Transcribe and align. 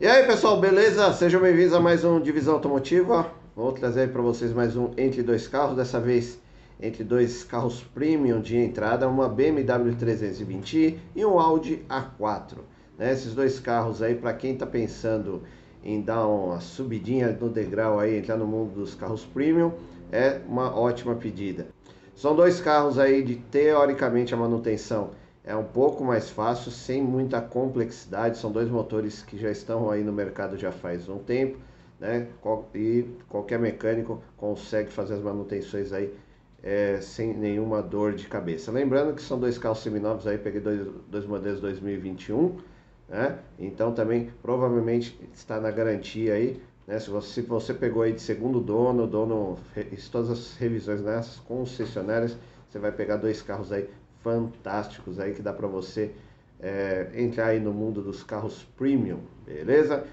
E 0.00 0.06
aí 0.06 0.26
pessoal, 0.26 0.58
beleza? 0.58 1.12
Sejam 1.12 1.42
bem-vindos 1.42 1.74
a 1.74 1.78
mais 1.78 2.02
um 2.06 2.18
Divisão 2.18 2.54
Automotiva. 2.54 3.30
Vou 3.54 3.70
trazer 3.70 4.10
para 4.10 4.22
vocês 4.22 4.50
mais 4.50 4.74
um 4.74 4.92
entre 4.96 5.22
dois 5.22 5.46
carros, 5.46 5.76
dessa 5.76 6.00
vez 6.00 6.40
entre 6.80 7.04
dois 7.04 7.44
carros 7.44 7.82
premium 7.82 8.40
de 8.40 8.56
entrada, 8.56 9.06
uma 9.06 9.28
BMW 9.28 9.94
320i 9.94 10.96
e 11.14 11.22
um 11.22 11.38
Audi 11.38 11.84
A4. 11.86 12.60
Né? 12.96 13.12
Esses 13.12 13.34
dois 13.34 13.60
carros 13.60 14.00
aí, 14.00 14.14
para 14.14 14.32
quem 14.32 14.54
está 14.54 14.64
pensando 14.64 15.42
em 15.84 16.00
dar 16.00 16.26
uma 16.26 16.60
subidinha 16.60 17.36
no 17.38 17.50
degrau 17.50 18.00
aí, 18.00 18.16
entrar 18.16 18.38
no 18.38 18.46
mundo 18.46 18.76
dos 18.76 18.94
carros 18.94 19.26
premium, 19.26 19.70
é 20.10 20.40
uma 20.48 20.74
ótima 20.74 21.14
pedida. 21.14 21.66
São 22.16 22.34
dois 22.34 22.58
carros 22.58 22.98
aí 22.98 23.22
de 23.22 23.36
teoricamente 23.36 24.32
a 24.32 24.36
manutenção 24.38 25.10
é 25.50 25.56
um 25.56 25.64
pouco 25.64 26.04
mais 26.04 26.30
fácil, 26.30 26.70
sem 26.70 27.02
muita 27.02 27.40
complexidade. 27.40 28.38
São 28.38 28.52
dois 28.52 28.70
motores 28.70 29.20
que 29.22 29.36
já 29.36 29.50
estão 29.50 29.90
aí 29.90 30.04
no 30.04 30.12
mercado 30.12 30.56
já 30.56 30.70
faz 30.70 31.08
um 31.08 31.18
tempo, 31.18 31.58
né? 31.98 32.28
E 32.72 33.04
qualquer 33.28 33.58
mecânico 33.58 34.22
consegue 34.36 34.92
fazer 34.92 35.14
as 35.14 35.20
manutenções 35.20 35.92
aí 35.92 36.14
é, 36.62 37.00
sem 37.00 37.34
nenhuma 37.34 37.82
dor 37.82 38.12
de 38.14 38.28
cabeça. 38.28 38.70
Lembrando 38.70 39.12
que 39.12 39.22
são 39.22 39.40
dois 39.40 39.58
carros 39.58 39.82
seminovos 39.82 40.24
aí, 40.24 40.38
peguei 40.38 40.60
dois, 40.60 40.86
dois 41.10 41.26
modelos 41.26 41.60
2021, 41.60 42.56
né? 43.08 43.40
Então 43.58 43.92
também 43.92 44.30
provavelmente 44.40 45.18
está 45.34 45.60
na 45.60 45.72
garantia 45.72 46.34
aí, 46.34 46.62
né? 46.86 47.00
Se 47.00 47.10
você, 47.10 47.42
se 47.42 47.42
você 47.42 47.74
pegou 47.74 48.02
aí 48.02 48.12
de 48.12 48.20
segundo 48.20 48.60
dono, 48.60 49.04
dono, 49.04 49.58
todas 50.12 50.30
as 50.30 50.56
revisões 50.56 51.02
nessas 51.02 51.40
concessionárias, 51.40 52.36
você 52.68 52.78
vai 52.78 52.92
pegar 52.92 53.16
dois 53.16 53.42
carros 53.42 53.72
aí 53.72 53.88
fantásticos 54.22 55.18
aí 55.18 55.32
que 55.32 55.42
dá 55.42 55.52
para 55.52 55.66
você 55.66 56.12
é, 56.60 57.10
entrar 57.14 57.46
aí 57.46 57.60
no 57.60 57.72
mundo 57.72 58.02
dos 58.02 58.22
carros 58.22 58.66
premium, 58.76 59.20
beleza? 59.44 60.04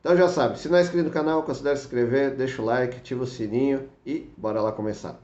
Então 0.00 0.16
já 0.16 0.28
sabe, 0.28 0.58
se 0.58 0.68
não 0.68 0.76
é 0.76 0.82
inscrito 0.82 1.06
no 1.06 1.10
canal, 1.10 1.42
considere 1.42 1.76
se 1.76 1.84
inscrever, 1.84 2.34
deixa 2.34 2.60
o 2.60 2.64
like, 2.64 2.98
ativa 2.98 3.22
o 3.22 3.26
sininho 3.26 3.88
e 4.04 4.30
bora 4.36 4.60
lá 4.60 4.70
começar. 4.70 5.18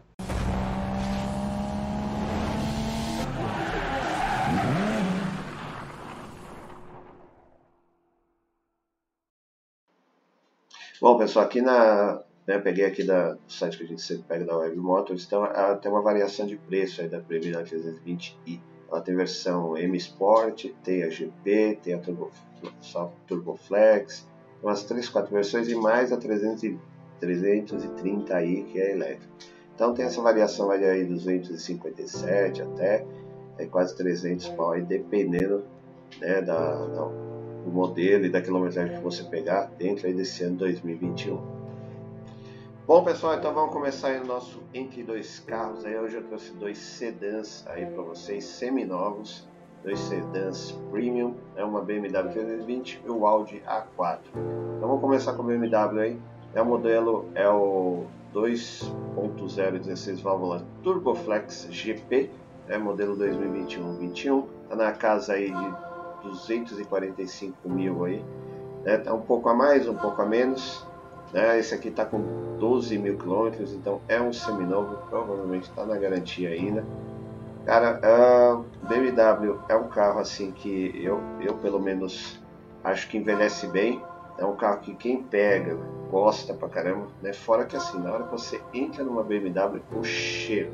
Bom, 11.01 11.17
pessoal, 11.17 11.47
aqui 11.47 11.63
na, 11.63 12.23
né, 12.51 12.59
peguei 12.59 12.85
aqui 12.85 13.05
da, 13.05 13.35
do 13.35 13.41
site 13.53 13.79
que 13.79 13.85
a 13.85 13.87
gente 13.87 14.03
sempre 14.03 14.25
pega 14.27 14.45
da 14.45 14.59
Web 14.59 14.77
Motors, 14.77 15.25
então 15.25 15.45
ela 15.45 15.77
tem 15.77 15.89
uma 15.89 16.03
variação 16.03 16.47
de 16.47 16.57
preço 16.57 17.01
aí 17.01 17.09
da 17.09 17.21
Premier 17.21 17.55
320i. 17.65 18.61
Ela 18.91 19.01
tem 19.01 19.15
versão 19.15 19.79
M 19.79 19.97
Sport, 19.97 20.67
tem 20.83 21.05
a 21.05 21.09
GP, 21.09 21.79
tem 21.81 21.95
a 21.95 21.99
Turbo, 21.99 23.57
Flex, 23.57 24.27
umas 24.61 24.83
3, 24.83 25.09
4 25.09 25.33
versões 25.33 25.69
e 25.69 25.77
mais 25.77 26.13
a 26.13 26.17
300, 26.17 26.77
330i 27.23 28.65
que 28.65 28.81
é 28.81 28.93
elétrica. 28.95 29.33
Então 29.73 29.95
tem 29.95 30.05
essa 30.05 30.21
variação 30.21 30.73
aí 30.73 31.05
257 31.05 32.63
até 32.63 33.07
é, 33.59 33.67
quase 33.67 33.97
300 33.97 34.49
pau 34.49 34.73
aí, 34.73 34.83
dependendo 34.83 35.65
né, 36.21 36.43
da, 36.43 36.87
da, 36.87 37.05
do 37.05 37.71
modelo 37.71 38.25
e 38.25 38.29
da 38.29 38.43
quilometragem 38.43 38.97
que 38.97 39.03
você 39.05 39.23
pegar 39.23 39.71
dentro 39.79 40.09
aí 40.09 40.13
desse 40.13 40.43
ano 40.43 40.57
2021. 40.57 41.60
Bom 42.91 43.05
pessoal, 43.05 43.37
então 43.37 43.55
vamos 43.55 43.73
começar 43.73 44.09
aí 44.09 44.19
o 44.19 44.27
nosso 44.27 44.61
entre 44.75 45.05
dois 45.05 45.39
carros. 45.39 45.85
Aí 45.85 45.97
hoje 45.97 46.17
eu 46.17 46.25
trouxe 46.25 46.53
dois 46.55 46.77
sedãs 46.77 47.65
aí 47.69 47.87
para 47.87 48.03
vocês, 48.03 48.45
seminovos, 48.45 49.47
dois 49.85 49.97
sedãs 50.01 50.73
premium, 50.91 51.37
é 51.55 51.63
uma 51.65 51.83
BMW 51.83 52.33
320 52.33 53.03
e 53.07 53.09
o 53.09 53.29
Audi 53.29 53.63
A4. 53.65 54.19
Então 54.35 54.89
vamos 54.89 55.01
começar 55.01 55.35
com 55.35 55.43
o 55.45 55.47
BMW 55.47 56.01
aí. 56.01 56.21
É 56.53 56.61
o 56.61 56.67
modelo 56.67 57.27
é 57.37 57.49
o 57.49 58.07
2.0 58.35 59.79
16 59.79 60.21
válvula 60.21 60.67
Turboflex 60.83 61.69
GP, 61.71 62.29
é 62.67 62.77
modelo 62.77 63.17
2021-21. 63.19 64.45
Tá 64.69 64.75
na 64.75 64.91
casa 64.91 65.35
aí 65.35 65.53
de 65.53 65.75
245 66.25 67.69
mil 67.69 68.05
aí, 68.05 68.25
né? 68.83 68.99
Tá 68.99 69.15
um 69.15 69.23
pouco 69.23 69.49
a 69.49 69.55
mais, 69.55 69.87
um 69.87 69.95
pouco 69.95 70.21
a 70.21 70.27
menos 70.27 70.90
né? 71.33 71.59
Esse 71.59 71.75
aqui 71.75 71.89
está 71.89 72.05
com 72.05 72.21
12 72.59 72.99
mil 72.99 73.17
quilômetros, 73.17 73.73
então 73.73 74.01
é 74.09 74.21
um 74.21 74.33
seminovo, 74.33 74.97
provavelmente 75.09 75.69
está 75.69 75.85
na 75.85 75.97
garantia 75.97 76.51
ainda. 76.51 76.85
Cara, 77.65 78.01
a 78.03 78.89
BMW 78.89 79.59
é 79.69 79.77
um 79.77 79.89
carro 79.89 80.21
assim 80.21 80.51
que 80.51 80.93
eu, 81.03 81.21
eu 81.41 81.55
pelo 81.59 81.79
menos 81.79 82.41
acho 82.83 83.09
que 83.09 83.19
envelhece 83.19 83.67
bem. 83.67 84.03
É 84.39 84.45
um 84.45 84.57
carro 84.57 84.81
que 84.81 84.95
quem 84.95 85.23
pega 85.23 85.77
gosta 86.11 86.55
pra 86.55 86.69
caramba, 86.69 87.09
né? 87.23 87.33
Fora 87.33 87.65
que 87.65 87.77
assim, 87.77 87.99
na 87.99 88.13
hora 88.13 88.25
que 88.25 88.31
você 88.31 88.61
entra 88.73 89.05
numa 89.05 89.23
BMW, 89.23 89.83
o 89.95 90.03
cheiro. 90.03 90.73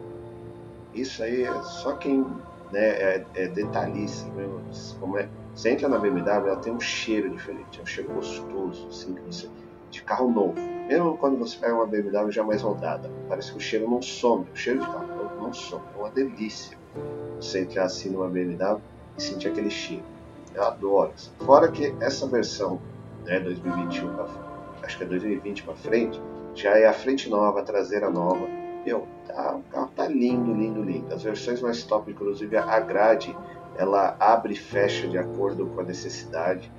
Isso 0.94 1.22
aí 1.22 1.42
é 1.42 1.62
só 1.62 1.94
quem 1.94 2.24
né, 2.72 2.80
é, 2.80 3.26
é 3.34 3.48
detalhista 3.48 4.30
mesmo. 4.32 4.60
Como 5.00 5.18
é, 5.18 5.28
você 5.54 5.70
entra 5.70 5.88
na 5.88 5.98
BMW, 5.98 6.48
ela 6.48 6.56
tem 6.56 6.72
um 6.72 6.80
cheiro 6.80 7.28
diferente, 7.30 7.78
é 7.78 7.82
um 7.82 7.86
cheiro 7.86 8.12
gostoso, 8.14 8.86
assim, 8.88 9.14
que 9.14 9.20
você 9.22 9.48
de 9.90 10.02
carro 10.02 10.30
novo. 10.30 10.54
Mesmo 10.88 11.16
quando 11.16 11.36
você 11.36 11.56
pega 11.56 11.74
uma 11.74 11.86
BMW 11.86 12.30
já 12.30 12.44
mais 12.44 12.62
rodada, 12.62 13.10
parece 13.28 13.50
que 13.50 13.58
o 13.58 13.60
cheiro 13.60 13.90
não 13.90 14.00
some, 14.00 14.46
o 14.52 14.56
cheiro 14.56 14.80
de 14.80 14.86
carro 14.86 15.06
novo 15.06 15.42
não 15.42 15.52
some. 15.52 15.82
É 15.96 15.98
uma 15.98 16.10
delícia 16.10 16.78
você 17.40 17.60
entrar 17.60 17.84
assim 17.84 18.10
numa 18.10 18.28
BMW 18.28 18.80
e 19.18 19.22
sentir 19.22 19.48
aquele 19.48 19.70
cheiro. 19.70 20.04
Eu 20.54 20.62
adoro. 20.64 21.12
Fora 21.44 21.70
que 21.70 21.94
essa 22.00 22.26
versão, 22.26 22.80
né, 23.24 23.40
2021 23.40 24.14
pra, 24.14 24.26
acho 24.82 24.96
que 24.96 25.04
é 25.04 25.06
2020 25.06 25.64
para 25.64 25.74
frente, 25.74 26.20
já 26.54 26.78
é 26.78 26.86
a 26.86 26.92
frente 26.92 27.28
nova, 27.28 27.60
a 27.60 27.62
traseira 27.62 28.08
nova. 28.08 28.46
Meu, 28.84 29.06
tá, 29.26 29.56
o 29.56 29.62
carro 29.70 29.90
tá 29.94 30.08
lindo, 30.08 30.54
lindo, 30.54 30.82
lindo. 30.82 31.12
As 31.12 31.22
versões 31.22 31.60
mais 31.60 31.82
top, 31.82 32.10
inclusive 32.10 32.56
a 32.56 32.80
grade, 32.80 33.36
ela 33.76 34.16
abre 34.18 34.54
e 34.54 34.56
fecha 34.56 35.06
de 35.08 35.18
acordo 35.18 35.66
com 35.66 35.80
a 35.80 35.84
necessidade. 35.84 36.72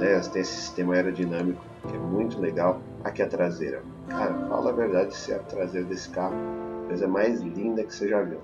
Né? 0.00 0.20
Tem 0.32 0.42
esse 0.42 0.54
sistema 0.54 0.94
aerodinâmico 0.94 1.71
que 1.88 1.96
é 1.96 1.98
muito 1.98 2.40
legal. 2.40 2.80
Aqui 3.04 3.22
a 3.22 3.28
traseira. 3.28 3.82
Cara, 4.08 4.34
fala 4.48 4.70
a 4.70 4.72
verdade 4.72 5.16
se 5.16 5.32
a 5.32 5.38
traseira 5.38 5.86
desse 5.86 6.08
carro 6.10 6.34
é 6.34 6.84
a 6.84 6.88
coisa 6.88 7.08
mais 7.08 7.40
linda 7.40 7.82
que 7.82 7.94
você 7.94 8.08
já 8.08 8.22
viu. 8.22 8.38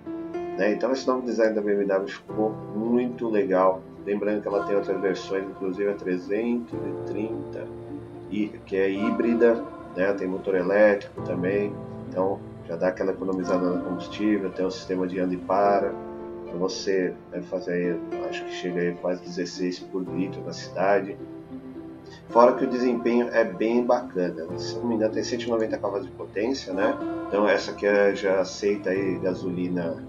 Né? 0.57 0.73
Então 0.73 0.93
esse 0.93 1.07
novo 1.07 1.23
design 1.23 1.55
da 1.55 1.61
BMW 1.61 2.09
ficou 2.09 2.51
muito 2.75 3.29
legal. 3.29 3.81
Lembrando 4.05 4.43
que 4.43 4.49
ela 4.49 4.65
tem 4.65 4.75
outras 4.75 5.01
versões, 5.01 5.45
inclusive 5.45 5.91
a 5.91 5.95
330, 5.95 7.67
e, 8.31 8.49
que 8.67 8.77
é 8.77 8.91
híbrida, 8.91 9.63
né? 9.97 10.13
tem 10.15 10.27
motor 10.27 10.55
elétrico 10.55 11.23
também. 11.23 11.73
Então 12.09 12.41
já 12.67 12.77
dá 12.77 12.89
aquela 12.89 13.13
economizada 13.13 13.65
no 13.65 13.83
combustível, 13.83 14.51
tem 14.51 14.65
o 14.65 14.69
um 14.69 14.71
sistema 14.71 15.07
de 15.07 15.21
anda 15.21 15.35
e 15.35 15.39
para. 15.39 15.93
Então 16.45 16.59
você 16.59 17.15
fazer, 17.51 17.99
acho 18.29 18.45
que 18.45 18.53
chega 18.53 18.81
aí 18.81 18.95
quase 18.95 19.23
16 19.23 19.81
por 19.81 20.03
litro 20.03 20.43
na 20.43 20.53
cidade. 20.53 21.17
Fora 22.29 22.55
que 22.55 22.65
o 22.65 22.69
desempenho 22.69 23.29
é 23.29 23.45
bem 23.45 23.85
bacana. 23.85 24.47
Se 24.59 24.77
não 24.77 24.87
me 24.87 24.95
engano, 24.95 25.15
tem 25.15 25.23
190 25.23 25.79
cavalos 25.79 26.07
de 26.07 26.13
potência, 26.13 26.73
né? 26.73 26.97
Então 27.27 27.49
essa 27.49 27.71
aqui 27.71 27.87
é, 27.87 28.15
já 28.15 28.41
aceita 28.41 28.91
aí 28.91 29.19
gasolina, 29.19 30.05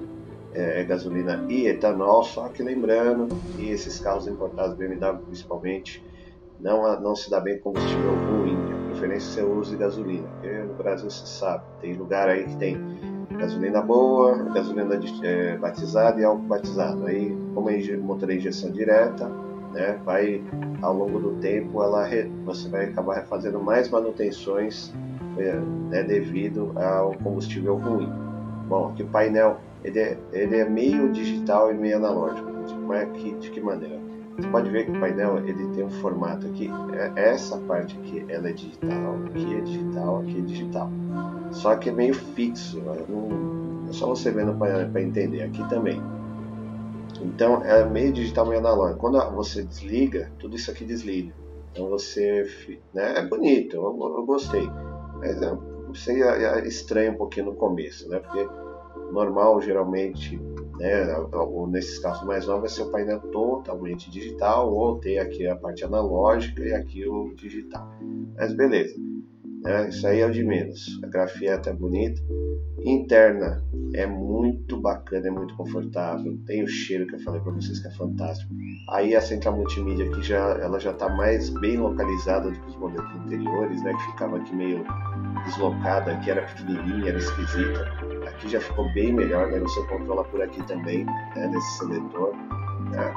é, 0.53 0.83
gasolina 0.83 1.45
e 1.47 1.67
etanol, 1.67 2.23
só 2.23 2.47
que 2.49 2.61
lembrando 2.61 3.27
que 3.55 3.69
esses 3.69 3.99
carros 3.99 4.27
importados 4.27 4.75
BMW 4.75 5.19
principalmente 5.25 6.03
não, 6.59 6.99
não 6.99 7.15
se 7.15 7.29
dá 7.29 7.39
bem 7.39 7.57
com 7.59 7.71
combustível 7.73 8.15
ruim. 8.15 8.57
A 8.71 8.89
preferência 8.89 9.41
é 9.41 9.43
você 9.43 9.59
use 9.59 9.75
gasolina, 9.77 10.27
porque 10.27 10.57
no 10.57 10.73
Brasil 10.73 11.09
você 11.09 11.25
sabe, 11.25 11.63
tem 11.79 11.93
lugar 11.93 12.27
aí 12.27 12.43
que 12.43 12.55
tem 12.57 12.77
gasolina 13.37 13.81
boa, 13.81 14.35
gasolina 14.53 14.99
é, 15.23 15.57
batizada 15.57 16.19
e 16.19 16.25
álcool 16.25 16.43
batizado. 16.43 17.05
Aí, 17.05 17.35
como 17.53 17.69
é 17.69 17.77
motor 17.97 18.31
injeção 18.31 18.71
direta, 18.71 19.31
né, 19.71 19.99
vai 20.03 20.41
ao 20.81 20.93
longo 20.93 21.19
do 21.19 21.31
tempo 21.41 21.83
ela 21.83 22.07
você 22.45 22.67
vai 22.69 22.85
acabar 22.85 23.23
fazendo 23.25 23.59
mais 23.59 23.89
manutenções 23.89 24.93
é, 25.37 25.53
né, 25.89 26.03
devido 26.03 26.73
ao 26.77 27.13
combustível 27.15 27.75
ruim. 27.75 28.11
Bom, 28.67 28.93
o 28.97 29.07
painel 29.07 29.59
ele 29.83 29.99
é, 29.99 30.17
ele 30.33 30.57
é 30.57 30.65
meio 30.67 31.11
digital 31.11 31.71
e 31.71 31.73
meio 31.73 31.97
analógico. 31.97 32.49
Como 32.69 32.93
é 32.93 33.05
que, 33.05 33.33
de 33.35 33.49
que 33.49 33.61
maneira? 33.61 33.99
Você 34.37 34.47
pode 34.49 34.69
ver 34.69 34.85
que 34.85 34.91
o 34.91 34.99
painel 34.99 35.37
ele 35.39 35.67
tem 35.75 35.83
um 35.83 35.89
formato 35.89 36.47
aqui. 36.47 36.69
É, 36.93 37.29
essa 37.29 37.57
parte 37.59 37.97
aqui 37.97 38.25
ela 38.29 38.49
é 38.49 38.53
digital, 38.53 39.15
aqui 39.25 39.55
é 39.55 39.61
digital, 39.61 40.19
aqui 40.19 40.37
é 40.37 40.41
digital. 40.41 40.89
Só 41.51 41.75
que 41.75 41.89
é 41.89 41.91
meio 41.91 42.13
fixo. 42.13 42.81
Não, 43.09 43.89
é 43.89 43.93
só 43.93 44.07
você 44.07 44.31
vendo 44.31 44.53
para 44.53 45.01
entender. 45.01 45.43
Aqui 45.43 45.67
também. 45.69 46.01
Então 47.21 47.63
é 47.63 47.83
meio 47.85 48.13
digital, 48.13 48.45
meio 48.45 48.59
analógico. 48.59 48.99
Quando 48.99 49.19
você 49.35 49.63
desliga, 49.63 50.31
tudo 50.39 50.55
isso 50.55 50.71
aqui 50.71 50.85
desliga. 50.85 51.33
Então 51.71 51.89
você. 51.89 52.43
Né, 52.93 53.13
é 53.17 53.25
bonito, 53.25 53.75
eu, 53.75 53.83
eu 53.83 54.25
gostei. 54.25 54.67
Mas 55.17 55.41
é, 55.41 55.57
você 55.87 56.67
estranha 56.67 57.11
um 57.11 57.15
pouquinho 57.15 57.47
no 57.47 57.55
começo, 57.55 58.07
né? 58.09 58.19
Porque 58.19 58.47
normal, 59.11 59.61
geralmente, 59.61 60.37
né? 60.77 61.05
Nesses 61.69 61.99
carros 61.99 62.23
mais 62.23 62.47
novos 62.47 62.61
vai 62.61 62.69
ser 62.69 62.83
o 62.83 62.91
painel 62.91 63.19
totalmente 63.31 64.09
digital 64.09 64.73
ou 64.73 64.99
ter 64.99 65.19
aqui 65.19 65.47
a 65.47 65.55
parte 65.55 65.83
analógica 65.83 66.63
e 66.63 66.73
aqui 66.73 67.07
o 67.07 67.33
digital. 67.35 67.89
Mas 68.35 68.53
beleza, 68.53 68.95
né? 69.63 69.89
isso 69.89 70.07
aí 70.07 70.21
é 70.21 70.25
o 70.25 70.31
de 70.31 70.43
menos. 70.43 70.99
A 71.03 71.07
grafia 71.07 71.61
é 71.63 71.73
bonita. 71.73 72.21
Interna 72.83 73.61
é 73.93 74.05
muito 74.05 74.79
bacana, 74.79 75.27
é 75.27 75.31
muito 75.31 75.55
confortável. 75.55 76.37
Tem 76.45 76.63
o 76.63 76.67
cheiro 76.67 77.07
que 77.07 77.15
eu 77.15 77.19
falei 77.19 77.41
para 77.41 77.51
vocês 77.51 77.79
que 77.79 77.87
é 77.87 77.91
fantástico. 77.91 78.53
Aí 78.91 79.15
a 79.15 79.21
central 79.21 79.57
multimídia 79.57 80.05
aqui 80.05 80.21
já 80.21 80.57
ela 80.61 80.79
já 80.79 80.91
está 80.91 81.09
mais 81.09 81.49
bem 81.49 81.77
localizada 81.77 82.49
do 82.49 82.59
que 82.59 82.67
os 82.67 82.75
modelos 82.77 83.11
anteriores, 83.15 83.83
né? 83.83 83.93
Que 83.93 84.11
ficava 84.11 84.37
aqui 84.37 84.55
meio 84.55 84.83
deslocada, 85.45 86.15
que 86.19 86.31
era 86.31 86.43
pequenininha, 86.43 87.09
era 87.09 87.17
esquisita. 87.17 87.83
Aqui 88.27 88.49
já 88.49 88.61
ficou 88.61 88.91
bem 88.93 89.13
melhor, 89.13 89.51
né? 89.51 89.59
Você 89.59 89.85
controla 89.87 90.23
por 90.23 90.41
aqui 90.41 90.65
também, 90.67 91.03
né? 91.05 91.47
Nesse 91.47 91.77
seletor. 91.79 92.33
Né? 92.91 93.13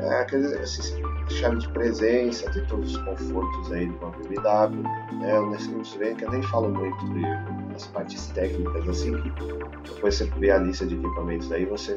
É, 0.00 0.20
aquele, 0.20 0.46
assim, 0.58 1.02
chave 1.28 1.58
de 1.58 1.68
presença, 1.70 2.50
tem 2.50 2.64
todos 2.66 2.94
os 2.94 3.02
confortos 3.02 3.72
aí 3.72 3.86
do 3.86 4.28
BMW. 4.28 4.82
Né? 5.18 5.58
Você 5.78 5.98
vê 5.98 6.14
que 6.14 6.24
eu 6.24 6.30
nem 6.30 6.42
falo 6.42 6.68
muito 6.68 7.04
de 7.12 7.24
as 7.74 7.86
partes 7.88 8.26
técnicas 8.28 8.88
assim, 8.88 9.20
que 9.20 9.30
depois 9.94 10.14
você 10.14 10.24
vê 10.38 10.50
a 10.50 10.58
lista 10.58 10.86
de 10.86 10.94
equipamentos 10.94 11.50
aí, 11.50 11.64
você 11.64 11.96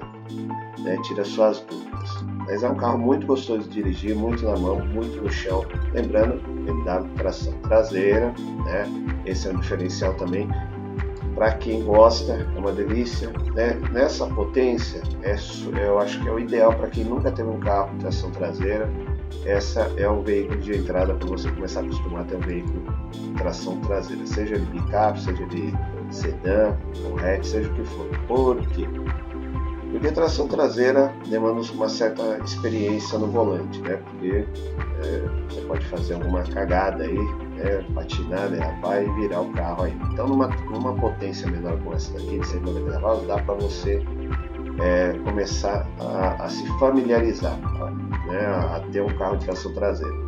né, 0.80 0.98
tira 1.04 1.24
suas 1.24 1.60
dúvidas. 1.62 2.10
Mas 2.46 2.64
é 2.64 2.70
um 2.70 2.76
carro 2.76 2.98
muito 2.98 3.28
gostoso 3.28 3.68
de 3.70 3.82
dirigir, 3.82 4.16
muito 4.16 4.46
na 4.46 4.56
mão, 4.58 4.80
muito 4.86 5.22
no 5.22 5.32
chão. 5.32 5.66
Lembrando, 5.94 6.42
BMW 6.64 7.14
tração 7.16 7.54
traseira, 7.62 8.34
né? 8.66 8.86
Esse 9.26 9.48
é 9.48 9.52
um 9.52 9.60
diferencial 9.60 10.14
também 10.16 10.48
para 11.38 11.54
quem 11.54 11.84
gosta, 11.84 12.34
é 12.34 12.60
uma 12.60 12.72
delícia. 12.72 13.30
Né? 13.54 13.80
Nessa 13.92 14.26
potência, 14.26 15.02
é, 15.22 15.36
eu 15.86 16.00
acho 16.00 16.20
que 16.22 16.28
é 16.28 16.32
o 16.32 16.40
ideal 16.40 16.74
para 16.74 16.88
quem 16.90 17.04
nunca 17.04 17.32
teve 17.32 17.48
um 17.48 17.60
carro 17.60 17.90
com 17.90 17.98
tração 18.00 18.32
traseira. 18.32 18.90
Essa 19.46 19.92
é 19.98 20.10
o 20.10 20.22
veículo 20.22 20.60
de 20.60 20.78
entrada 20.78 21.14
para 21.14 21.28
você 21.28 21.50
começar 21.52 21.82
a 21.82 21.84
acostumar 21.84 22.22
a 22.22 22.26
ter 22.26 22.36
um 22.36 22.42
veículo 22.42 22.84
de 23.12 23.34
tração 23.36 23.80
traseira, 23.82 24.26
seja 24.26 24.56
ele 24.56 24.66
picape, 24.66 25.22
seja 25.22 25.44
ele 25.44 25.74
sedã, 26.12 26.76
ou 27.06 27.18
hatch, 27.20 27.46
seja 27.46 27.70
o 27.70 27.74
que 27.74 27.84
for. 27.84 28.08
Por 28.28 28.68
quê? 28.70 28.88
Porque 29.92 30.12
tração 30.12 30.48
traseira 30.48 31.14
demanda 31.28 31.62
uma 31.72 31.88
certa 31.88 32.38
experiência 32.44 33.18
no 33.18 33.28
volante, 33.28 33.82
né? 33.82 33.96
Porque 33.96 34.46
é, 35.02 35.24
você 35.50 35.62
pode 35.62 35.86
fazer 35.86 36.16
alguma 36.16 36.44
cagada 36.44 37.04
aí, 37.04 37.18
né? 37.18 37.86
patinar, 37.94 38.50
derrapar 38.50 39.02
e 39.02 39.10
virar 39.14 39.42
o 39.42 39.52
carro 39.54 39.86
aí. 39.86 39.98
Então, 40.12 40.28
numa, 40.28 40.48
numa 40.48 40.94
potência 40.94 41.50
menor 41.50 41.78
como 41.80 41.96
essa 41.96 42.14
daqui, 42.14 42.38
de 42.38 42.48
190 42.48 42.92
cavalos, 42.92 43.28
dá 43.28 43.38
para 43.40 43.56
você 43.56 44.04
é, 44.80 45.14
começar 45.24 45.88
a, 46.00 46.44
a, 46.44 46.50
se 46.50 46.68
familiarizar, 46.80 47.58
né? 48.28 48.46
a, 48.46 48.78
a 48.78 48.80
ter 48.92 49.02
um 49.02 49.18
carro 49.18 49.38
de 49.38 49.46
tração 49.46 49.74
traseira. 49.74 50.28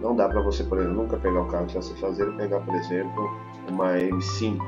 Não 0.00 0.16
dá 0.16 0.28
para 0.28 0.40
você, 0.40 0.64
por 0.64 0.78
exemplo, 0.78 0.96
nunca 0.96 1.16
pegar 1.16 1.42
um 1.42 1.48
carro 1.48 1.66
de 1.66 1.74
tração 1.74 1.94
traseira 1.96 2.32
e 2.32 2.36
pegar, 2.36 2.60
por 2.60 2.74
exemplo, 2.74 3.30
uma 3.68 3.92
M5, 3.92 4.58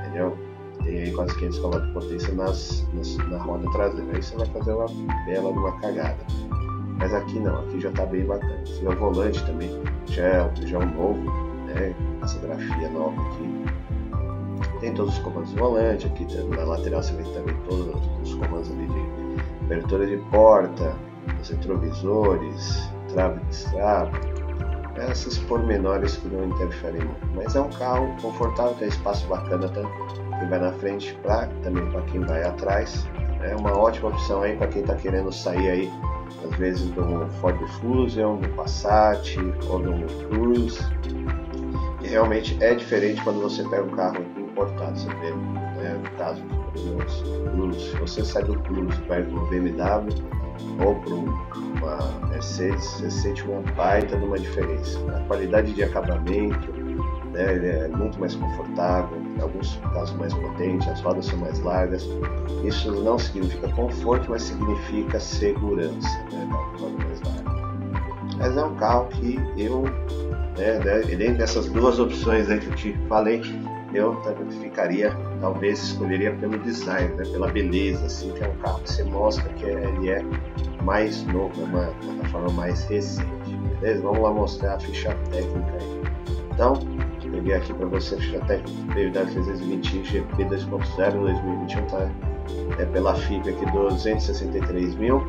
entendeu? 0.00 0.36
tem 0.82 1.02
aí 1.02 1.12
quase 1.12 1.34
500 1.36 1.58
cavalos 1.58 1.86
de 1.86 1.92
potência 1.92 2.34
nas, 2.34 2.86
nas, 2.94 3.16
na 3.28 3.38
roda 3.38 3.70
traseira. 3.72 4.10
Aí 4.12 4.22
você 4.22 4.36
vai 4.36 4.46
fazer 4.46 4.72
uma 4.72 4.86
bela 5.26 5.50
uma 5.50 5.72
cagada. 5.80 6.18
Mas 6.98 7.14
aqui 7.14 7.38
não, 7.38 7.60
aqui 7.60 7.80
já 7.80 7.90
está 7.90 8.06
bem 8.06 8.24
bacana. 8.24 8.60
Você 8.66 8.80
vê 8.80 8.88
o 8.88 8.96
volante 8.96 9.44
também, 9.46 9.70
já 10.06 10.22
é, 10.22 10.50
já 10.66 10.78
é 10.78 10.80
um 10.80 10.94
novo, 10.94 11.24
né? 11.66 11.94
Essa 12.22 12.38
grafia 12.40 12.88
nova 12.90 13.20
aqui. 13.28 13.64
Tem 14.80 14.94
todos 14.94 15.14
os 15.14 15.22
comandos 15.22 15.52
do 15.52 15.58
volante, 15.58 16.06
aqui 16.06 16.26
na 16.48 16.64
lateral 16.64 17.02
você 17.02 17.14
vê 17.14 17.22
também 17.34 17.54
todos 17.68 17.94
os 18.22 18.34
comandos 18.34 18.70
ali 18.70 18.86
de 18.86 19.64
abertura 19.64 20.06
de 20.06 20.16
porta, 20.30 20.94
os 21.40 21.48
retrovisores, 21.48 22.90
trava 23.08 23.38
de 23.40 23.54
estrada, 23.54 24.10
esses 25.10 25.38
pormenores 25.38 26.16
que 26.16 26.28
não 26.28 26.46
interferem 26.46 27.02
muito. 27.02 27.26
Mas 27.34 27.56
é 27.56 27.60
um 27.60 27.70
carro 27.70 28.14
confortável, 28.20 28.74
tem 28.74 28.88
espaço 28.88 29.26
bacana 29.28 29.68
tanto 29.68 29.90
quem 30.38 30.48
vai 30.48 30.58
na 30.58 30.72
frente 30.72 31.14
pra, 31.22 31.46
também 31.62 31.84
para 31.90 32.02
quem 32.02 32.20
vai 32.20 32.42
atrás. 32.42 33.06
É 33.42 33.54
uma 33.56 33.76
ótima 33.76 34.08
opção 34.08 34.42
aí 34.42 34.56
para 34.56 34.66
quem 34.68 34.82
está 34.82 34.94
querendo 34.94 35.32
sair 35.32 35.70
aí, 35.70 35.92
às 36.44 36.58
vezes 36.58 36.90
do 36.90 37.26
Ford 37.40 37.58
Fusion, 37.80 38.36
do 38.36 38.48
Passat 38.50 39.36
ou 39.68 39.78
do 39.78 40.28
Cruze. 40.28 40.80
E 42.02 42.08
realmente 42.08 42.56
é 42.62 42.74
diferente 42.74 43.22
quando 43.22 43.40
você 43.40 43.62
pega 43.64 43.82
um 43.82 43.90
carro 43.90 44.22
importado, 44.38 44.98
você 44.98 45.08
vê, 45.08 45.30
né, 45.30 46.00
no 46.02 46.10
caso 46.18 46.42
do 46.42 47.50
Cruze, 47.50 47.96
você 47.98 48.24
sai 48.24 48.42
do 48.42 48.58
Cruze 48.60 48.96
ir 48.96 49.02
para 49.06 49.20
BMW 49.22 50.39
ou 50.84 50.94
para 50.96 51.14
uma 51.14 52.28
Mercedes, 52.28 52.84
você 52.84 53.10
sente 53.10 53.42
uma 53.44 53.60
baita 53.72 54.16
de 54.16 54.24
uma 54.24 54.38
diferença. 54.38 54.98
A 55.14 55.20
qualidade 55.26 55.72
de 55.72 55.82
acabamento, 55.82 56.72
né, 57.32 57.54
ele 57.54 57.66
é 57.66 57.88
muito 57.88 58.18
mais 58.18 58.34
confortável, 58.34 59.18
em 59.36 59.40
alguns 59.40 59.76
casos 59.92 60.16
mais 60.16 60.32
potente, 60.34 60.88
as 60.88 61.00
rodas 61.00 61.26
são 61.26 61.38
mais 61.38 61.60
largas. 61.60 62.08
Isso 62.64 62.90
não 62.92 63.18
significa 63.18 63.68
conforto, 63.72 64.30
mas 64.30 64.42
significa 64.42 65.20
segurança, 65.20 66.08
né. 66.32 66.48
Mas 68.38 68.56
é 68.56 68.64
um 68.64 68.74
carro 68.76 69.06
que 69.08 69.38
eu, 69.58 69.82
né, 70.56 70.78
né, 70.82 71.00
dentro 71.02 71.38
dessas 71.38 71.66
duas 71.66 71.98
opções 71.98 72.48
aí 72.48 72.58
que 72.58 72.68
eu 72.68 72.74
te 72.74 72.92
falei, 73.06 73.42
eu 73.92 74.16
ficaria, 74.62 75.14
talvez 75.40 75.82
escolheria 75.82 76.32
pelo 76.34 76.58
design, 76.58 77.14
né, 77.14 77.24
pela 77.24 77.48
beleza, 77.48 78.06
assim, 78.06 78.32
que 78.32 78.44
é 78.44 78.48
um 78.48 78.56
carro 78.56 78.80
que 78.82 78.92
você 78.92 79.04
mostra 79.04 79.48
que 79.54 79.64
ele 79.64 80.10
é 80.10 80.22
mais 80.82 81.24
novo, 81.24 81.52
é 81.60 81.64
uma 81.64 81.86
plataforma 81.86 82.52
mais 82.52 82.84
recente, 82.84 83.26
beleza? 83.80 84.02
Vamos 84.02 84.20
lá 84.20 84.32
mostrar 84.32 84.74
a 84.74 84.80
ficha 84.80 85.14
técnica 85.30 85.72
aí. 85.80 86.02
Então, 86.52 86.74
peguei 87.30 87.54
aqui 87.54 87.72
para 87.72 87.86
você 87.86 88.14
a 88.14 88.18
ficha 88.18 88.40
técnica 88.40 88.94
BMW 88.94 89.10
320 89.10 90.04
GP 90.04 90.44
2.0 90.44 91.12
2021, 91.12 91.86
tá? 91.86 92.10
É 92.78 92.84
pela 92.86 93.14
FIP 93.14 93.48
aqui 93.48 93.70
263 93.72 94.94
mil. 94.96 95.26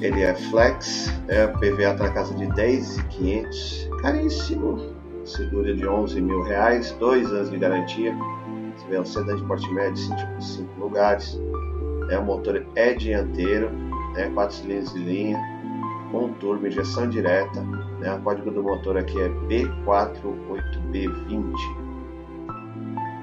Ele 0.00 0.22
é 0.22 0.34
flex, 0.34 1.12
é, 1.28 1.46
PVA 1.46 1.94
tá 1.94 2.04
na 2.04 2.10
casa 2.10 2.34
de 2.34 2.46
10,500, 2.54 3.90
caríssimo 4.00 4.94
seguro 5.24 5.74
de 5.76 5.86
11 5.86 6.20
mil 6.20 6.42
reais, 6.42 6.96
dois 6.98 7.30
anos 7.30 7.50
de 7.50 7.58
garantia. 7.58 8.14
Sedã 9.04 9.36
de 9.36 9.44
porte 9.44 9.70
médio, 9.72 10.02
5 10.40 10.80
lugares. 10.80 11.38
É, 12.10 12.18
o 12.18 12.24
motor 12.24 12.66
é 12.74 12.94
dianteiro, 12.94 13.70
né, 14.14 14.28
4 14.34 14.56
cilindros 14.56 14.92
de 14.92 14.98
linha, 15.00 15.40
com 16.10 16.32
turbo, 16.34 16.66
injeção 16.66 17.08
direta. 17.08 17.62
Né, 18.00 18.12
o 18.14 18.20
código 18.22 18.50
do 18.50 18.62
motor 18.62 18.96
aqui 18.96 19.20
é 19.20 19.28
B48B20. 19.28 21.54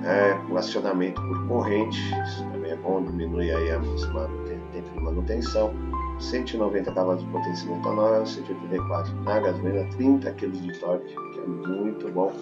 É, 0.05 0.37
o 0.49 0.57
acionamento 0.57 1.19
por 1.21 1.47
corrente, 1.47 1.99
isso 2.23 2.43
também 2.51 2.71
é 2.71 2.75
bom, 2.77 3.03
diminui 3.03 3.51
aí 3.51 3.71
a 3.71 3.79
tempo 3.79 4.89
de 4.93 5.01
manutenção. 5.01 5.73
190 6.19 6.91
cavalos 6.93 7.23
de 7.23 7.29
potência 7.29 7.71
etanol, 7.71 8.25
184 8.25 9.13
na 9.23 9.39
gasolina, 9.39 9.87
30 9.97 10.31
kg 10.31 10.49
de 10.49 10.79
torque, 10.79 11.13
que 11.33 11.39
é 11.39 11.45
muito 11.45 12.11
bom. 12.11 12.33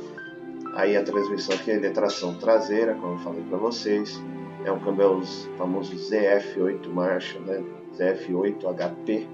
Aí 0.75 0.97
a 0.97 1.03
transmissão 1.03 1.55
aqui 1.55 1.71
é 1.71 1.89
tração 1.89 2.37
traseira, 2.37 2.93
como 2.95 3.13
eu 3.13 3.19
falei 3.19 3.43
para 3.43 3.57
vocês, 3.57 4.21
é 4.65 4.71
um 4.71 4.79
câmbio 4.79 5.21
famoso 5.57 5.95
ZF8 5.95 6.87
marcha, 6.89 7.39
né? 7.39 7.63
ZF8 7.97 8.75
HP 8.75 9.27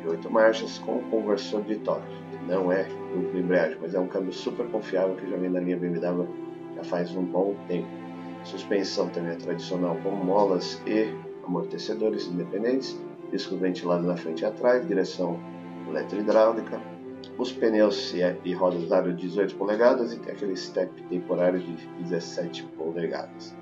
de 0.00 0.08
8 0.08 0.30
marchas 0.30 0.78
com 0.78 1.00
conversor 1.10 1.62
de 1.62 1.76
torque. 1.76 2.16
Não 2.46 2.70
é 2.70 2.84
duplo 3.12 3.38
embreagem, 3.38 3.76
mas 3.80 3.94
é 3.94 3.98
um 3.98 4.06
câmbio 4.06 4.32
super 4.32 4.66
confiável 4.68 5.16
que 5.16 5.28
já 5.28 5.36
vem 5.36 5.50
na 5.50 5.58
linha 5.58 5.76
BMW 5.76 6.26
já 6.76 6.84
faz 6.84 7.10
um 7.16 7.24
bom 7.24 7.56
tempo. 7.66 7.88
Suspensão 8.44 9.08
também 9.08 9.32
é 9.32 9.36
tradicional 9.36 9.96
com 10.04 10.10
molas 10.10 10.80
e 10.86 11.12
amortecedores 11.44 12.28
independentes 12.28 12.96
disco 13.30 13.56
ventilado 13.56 14.06
na 14.06 14.16
frente 14.16 14.42
e 14.42 14.44
atrás, 14.44 14.86
direção 14.86 15.38
eletrohidráulica, 15.88 16.80
os 17.38 17.52
pneus 17.52 18.14
e 18.44 18.52
rodas 18.52 18.90
aro 18.92 19.12
18 19.12 19.54
polegadas 19.56 20.12
e 20.12 20.18
tem 20.18 20.32
aquele 20.32 20.56
step 20.56 20.90
temporário 21.04 21.60
de 21.60 21.76
17 22.04 22.62
polegadas. 22.76 23.54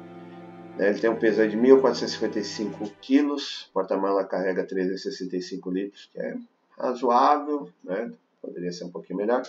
Né, 0.77 0.91
ele 0.91 0.99
tem 0.99 1.11
um 1.11 1.17
peso 1.17 1.47
de 1.49 1.57
1.455 1.57 2.91
kg, 3.01 3.37
porta-mala 3.73 4.25
carrega 4.25 4.65
365 4.65 5.71
litros, 5.71 6.09
que 6.13 6.21
é 6.21 6.37
razoável, 6.77 7.69
né? 7.83 8.13
poderia 8.41 8.73
ser 8.73 8.85
um 8.85 8.91
pouquinho 8.91 9.19
melhor. 9.19 9.43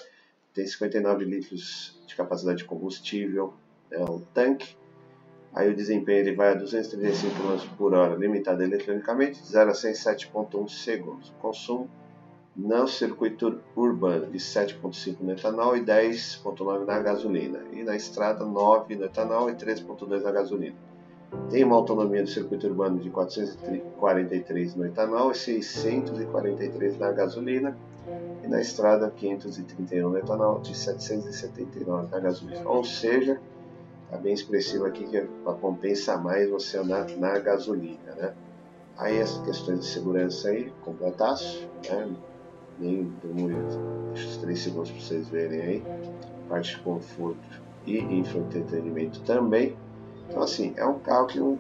Tem 0.53 0.65
59 0.65 1.25
litros 1.25 1.99
de 2.07 2.15
capacidade 2.15 2.59
de 2.59 2.65
combustível, 2.65 3.53
é 3.91 4.03
um 4.03 4.19
tanque. 4.33 4.75
Aí 5.53 5.69
o 5.69 5.75
desempenho 5.75 6.19
ele 6.19 6.35
vai 6.35 6.51
a 6.51 6.53
235 6.53 7.35
km 7.35 7.75
por 7.77 7.93
hora, 7.93 8.15
limitado 8.15 8.61
eletronicamente, 8.61 9.41
de 9.41 9.47
0 9.47 9.71
a 9.71 9.73
100 9.73 9.93
7.1 9.93 10.69
segundos. 10.69 11.33
Consumo 11.39 11.89
no 12.55 12.87
circuito 12.87 13.59
urbano 13.75 14.27
de 14.27 14.37
7.5 14.37 15.17
no 15.19 15.31
etanol 15.33 15.75
e 15.75 15.81
10.9 15.81 16.85
na 16.85 16.99
gasolina. 16.99 17.59
E 17.73 17.83
na 17.83 17.95
estrada 17.95 18.45
9 18.45 18.95
no 18.95 19.05
etanol 19.05 19.49
e 19.49 19.55
3.2 19.55 20.21
na 20.21 20.31
gasolina. 20.31 20.75
tem 21.49 21.65
uma 21.65 21.75
autonomia 21.75 22.23
do 22.23 22.29
circuito 22.29 22.65
urbano 22.67 22.97
de 22.99 23.09
443 23.09 24.75
no 24.75 24.85
etanol 24.85 25.31
e 25.31 25.35
643 25.35 26.97
na 26.97 27.11
gasolina, 27.11 27.77
e 28.41 28.47
na 28.47 28.61
estrada 28.61 29.09
531 29.09 30.09
no 30.09 30.17
etanol 30.17 30.61
e 30.63 30.73
779 30.73 32.07
na 32.09 32.19
gasolina. 32.19 32.69
Ou 32.69 32.85
seja, 32.85 33.41
está 34.05 34.17
bem 34.17 34.33
expressivo 34.33 34.85
aqui 34.85 35.03
que 35.03 35.17
é 35.17 35.27
compensa 35.59 36.15
mais 36.17 36.49
você 36.49 36.77
andar 36.77 37.09
na 37.17 37.37
gasolina. 37.37 38.15
Né? 38.15 38.33
Aí 38.97 39.19
as 39.19 39.39
questões 39.39 39.81
de 39.81 39.85
segurança 39.87 40.47
aí, 40.47 40.71
completaço, 40.83 41.67
né? 41.89 42.15
Nem 42.79 43.11
demorei, 43.23 43.57
deixa 44.13 44.29
os 44.29 44.37
3 44.37 44.59
segundos 44.59 44.91
para 44.91 45.01
vocês 45.01 45.27
verem 45.29 45.61
aí, 45.61 45.83
parte 46.49 46.75
de 46.75 46.81
conforto 46.81 47.61
e 47.85 47.97
infoentretenimento 47.97 49.21
também. 49.21 49.75
Então 50.29 50.41
assim, 50.41 50.73
é 50.75 50.85
um 50.85 50.99
carro 50.99 51.27
que 51.27 51.39
não, 51.39 51.57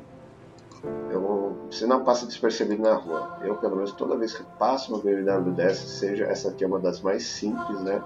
eu, 1.09 1.55
você 1.69 1.85
não 1.85 2.03
passa 2.03 2.25
despercebido 2.25 2.81
na 2.81 2.93
rua. 2.93 3.37
Eu 3.41 3.55
pelo 3.55 3.75
menos 3.75 3.91
toda 3.91 4.17
vez 4.17 4.33
que 4.33 4.43
passo 4.57 4.91
no 4.91 4.99
BMW 4.99 5.51
10, 5.51 5.77
seja 5.77 6.25
essa 6.25 6.49
aqui 6.49 6.63
é 6.63 6.67
uma 6.67 6.79
das 6.79 7.01
mais 7.01 7.25
simples, 7.25 7.79
né, 7.81 8.01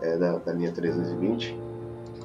é, 0.00 0.16
da, 0.16 0.38
da 0.38 0.52
linha 0.52 0.72
320, 0.72 1.56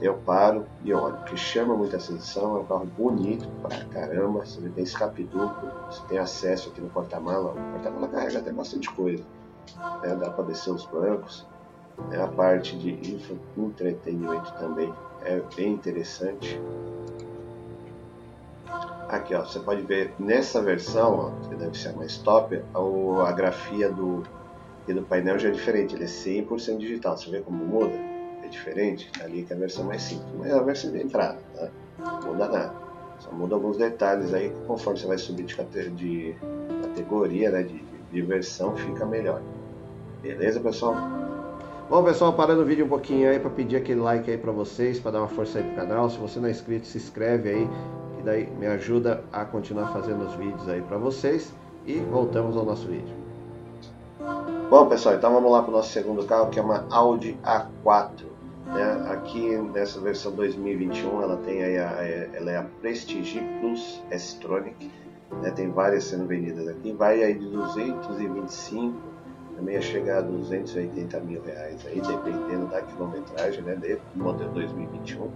eu 0.02 0.14
paro 0.14 0.66
e 0.84 0.94
olho, 0.94 1.18
que 1.24 1.36
chama 1.36 1.76
muita 1.76 1.98
atenção, 1.98 2.58
é 2.58 2.60
um 2.60 2.66
carro 2.66 2.86
bonito 2.98 3.48
pra 3.62 3.84
caramba, 3.86 4.46
você 4.46 4.62
tem 4.70 4.84
escape 4.84 5.24
duplo, 5.24 5.72
você 5.90 6.02
tem 6.08 6.18
acesso 6.20 6.70
aqui 6.70 6.82
no 6.82 6.90
porta-mala, 6.90 7.52
o 7.52 7.72
porta-mala 7.74 8.08
carrega 8.08 8.40
até 8.40 8.52
bastante 8.52 8.92
coisa, 8.92 9.24
né? 10.02 10.16
dá 10.16 10.30
para 10.30 10.46
descer 10.46 10.72
os 10.72 10.86
bancos, 10.86 11.46
né? 12.10 12.22
a 12.22 12.28
parte 12.28 12.78
de 12.78 13.20
entretenimento 13.58 14.52
também 14.54 14.94
é 15.24 15.42
bem 15.56 15.74
interessante. 15.74 16.60
Aqui 19.10 19.34
ó, 19.34 19.46
você 19.46 19.60
pode 19.60 19.82
ver 19.84 20.14
nessa 20.20 20.62
versão, 20.62 21.34
ó, 21.42 21.48
que 21.48 21.56
deve 21.56 21.78
ser 21.78 21.96
mais 21.96 22.18
top, 22.18 22.62
a, 22.74 23.28
a 23.28 23.32
grafia 23.32 23.90
do, 23.90 24.24
do 24.86 25.02
painel 25.04 25.40
já 25.40 25.50
é 25.50 25.52
diferente, 25.52 25.96
ele 25.96 26.04
é 26.04 26.08
100% 26.08 26.78
digital, 26.78 27.18
você 27.18 27.30
vê 27.30 27.42
como 27.42 27.64
muda? 27.64 28.18
é 28.48 28.50
diferente, 28.50 29.12
ali 29.22 29.44
que 29.44 29.54
é 29.54 29.56
a 29.56 29.60
versão 29.60 29.84
mais 29.84 30.02
simples, 30.02 30.28
mas 30.38 30.50
é 30.50 30.54
a 30.54 30.62
versão 30.62 30.92
de 30.92 31.02
entrada, 31.02 31.38
tá? 31.54 31.70
não 32.00 32.34
muda 32.34 32.48
nada. 32.48 32.74
Só 33.20 33.32
muda 33.32 33.56
alguns 33.56 33.78
detalhes 33.78 34.34
aí, 34.34 34.52
conforme 34.68 35.00
você 35.00 35.08
vai 35.08 35.18
subir 35.18 35.44
de, 35.44 35.56
de 35.92 36.36
categoria, 36.82 37.50
né, 37.52 37.64
de, 37.64 37.84
de 38.12 38.22
versão, 38.22 38.76
fica 38.76 39.06
melhor. 39.06 39.42
Beleza, 40.28 40.60
pessoal? 40.60 40.94
Bom, 41.90 42.04
pessoal, 42.04 42.34
parando 42.34 42.62
o 42.62 42.66
vídeo 42.66 42.86
um 42.86 42.90
pouquinho 42.90 43.30
aí 43.30 43.40
para 43.40 43.50
pedir 43.50 43.78
aquele 43.78 44.02
like 44.02 44.30
aí 44.30 44.38
para 44.38 44.52
vocês, 44.52 45.00
para 45.00 45.12
dar 45.12 45.20
uma 45.20 45.30
força 45.30 45.60
aí 45.60 45.64
pro 45.64 45.76
canal. 45.76 46.10
Se 46.10 46.18
você 46.18 46.38
não 46.38 46.50
é 46.50 46.52
inscrito, 46.52 46.86
se 46.86 46.98
inscreve 46.98 47.50
aí, 47.50 47.70
que 48.18 48.24
daí 48.24 48.50
me 48.60 48.68
ajuda 48.68 49.24
a 49.32 49.46
continuar 49.46 49.88
fazendo 49.94 50.26
os 50.26 50.34
vídeos 50.34 50.68
aí 50.68 50.82
para 50.82 50.98
vocês. 50.98 51.54
E 51.86 51.94
voltamos 52.00 52.58
ao 52.58 52.66
nosso 52.66 52.86
vídeo. 52.88 53.16
Bom, 54.70 54.88
pessoal, 54.88 55.16
então 55.16 55.32
vamos 55.32 55.50
lá 55.50 55.62
para 55.62 55.72
o 55.72 55.74
nosso 55.74 55.94
segundo 55.94 56.26
carro, 56.26 56.50
que 56.50 56.60
é 56.60 56.62
uma 56.62 56.86
Audi 56.92 57.40
A4. 57.46 58.26
Né? 58.66 59.08
Aqui 59.10 59.56
nessa 59.74 60.02
versão 60.02 60.34
2021 60.34 61.22
ela 61.22 61.38
tem 61.38 61.64
aí 61.64 61.78
a, 61.78 62.04
ela 62.34 62.52
é 62.52 62.58
a 62.58 62.66
Prestige 62.82 63.42
Plus 63.62 64.04
S-Tronic, 64.12 64.92
né? 65.42 65.52
tem 65.52 65.72
várias 65.72 66.04
sendo 66.04 66.28
vendidas 66.28 66.68
aqui, 66.68 66.92
vai 66.92 67.24
aí 67.24 67.34
de 67.36 67.48
225 67.48 69.17
também 69.58 69.76
a 69.76 69.82
chegar 69.82 70.20
a 70.20 70.22
280 70.22 71.20
mil 71.22 71.42
reais 71.42 71.84
aí, 71.88 72.00
dependendo 72.00 72.68
da 72.68 72.82
quilometragem 72.82 73.64
né, 73.64 73.76
do 73.76 74.24
modelo 74.24 74.52
2021. 74.52 75.24
O 75.24 75.32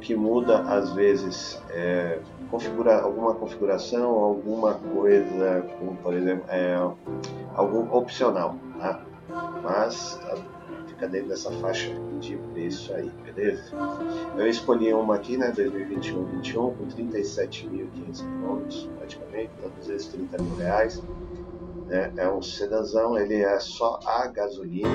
que 0.00 0.14
muda 0.14 0.58
às 0.62 0.92
vezes 0.92 1.62
é 1.70 2.18
configura, 2.50 3.00
alguma 3.00 3.34
configuração, 3.34 4.10
alguma 4.10 4.74
coisa, 4.74 5.64
como 5.78 5.96
por 5.96 6.14
exemplo, 6.14 6.44
é, 6.48 6.74
algum 7.54 7.90
opcional, 7.96 8.56
tá? 8.78 9.00
Mas 9.62 10.20
fica 10.88 11.08
dentro 11.08 11.28
dessa 11.28 11.50
faixa 11.52 11.90
de 12.20 12.36
preço 12.52 12.92
aí, 12.92 13.10
beleza? 13.24 13.72
Eu 14.36 14.46
escolhi 14.46 14.92
uma 14.92 15.14
aqui, 15.14 15.36
né, 15.36 15.52
2021-21, 15.56 16.54
com 16.54 16.86
37.500 16.86 18.20
km 18.20 18.88
praticamente, 18.98 19.50
então 19.58 19.70
230 19.78 20.42
mil 20.42 20.56
reais. 20.56 21.02
Né? 21.94 22.12
É 22.16 22.28
um 22.28 22.42
sedanzão, 22.42 23.16
ele 23.16 23.36
é 23.36 23.60
só 23.60 24.00
a 24.04 24.26
gasolina, 24.26 24.88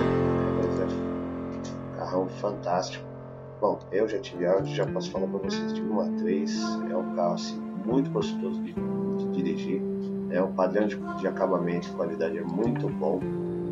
mas 0.57 0.81
é 0.81 0.85
um 0.85 1.97
carrão 1.97 2.27
fantástico. 2.27 3.05
Bom, 3.61 3.79
eu 3.89 4.05
já 4.05 4.19
tive 4.19 4.45
Audi, 4.45 4.75
já 4.75 4.85
posso 4.85 5.09
falar 5.09 5.27
para 5.27 5.39
vocês, 5.39 5.71
tive 5.71 5.87
uma 5.87 6.11
3, 6.17 6.61
é 6.91 6.97
um 6.97 7.15
carro 7.15 7.35
assim, 7.35 7.57
muito 7.85 8.09
gostoso 8.09 8.61
de, 8.61 8.73
de 8.73 9.31
dirigir, 9.31 9.81
é 10.29 10.43
um 10.43 10.51
padrão 10.51 10.87
de, 10.87 10.97
de 10.97 11.27
acabamento 11.27 11.89
qualidade 11.93 12.37
é 12.37 12.41
muito 12.41 12.89
bom, 12.89 13.21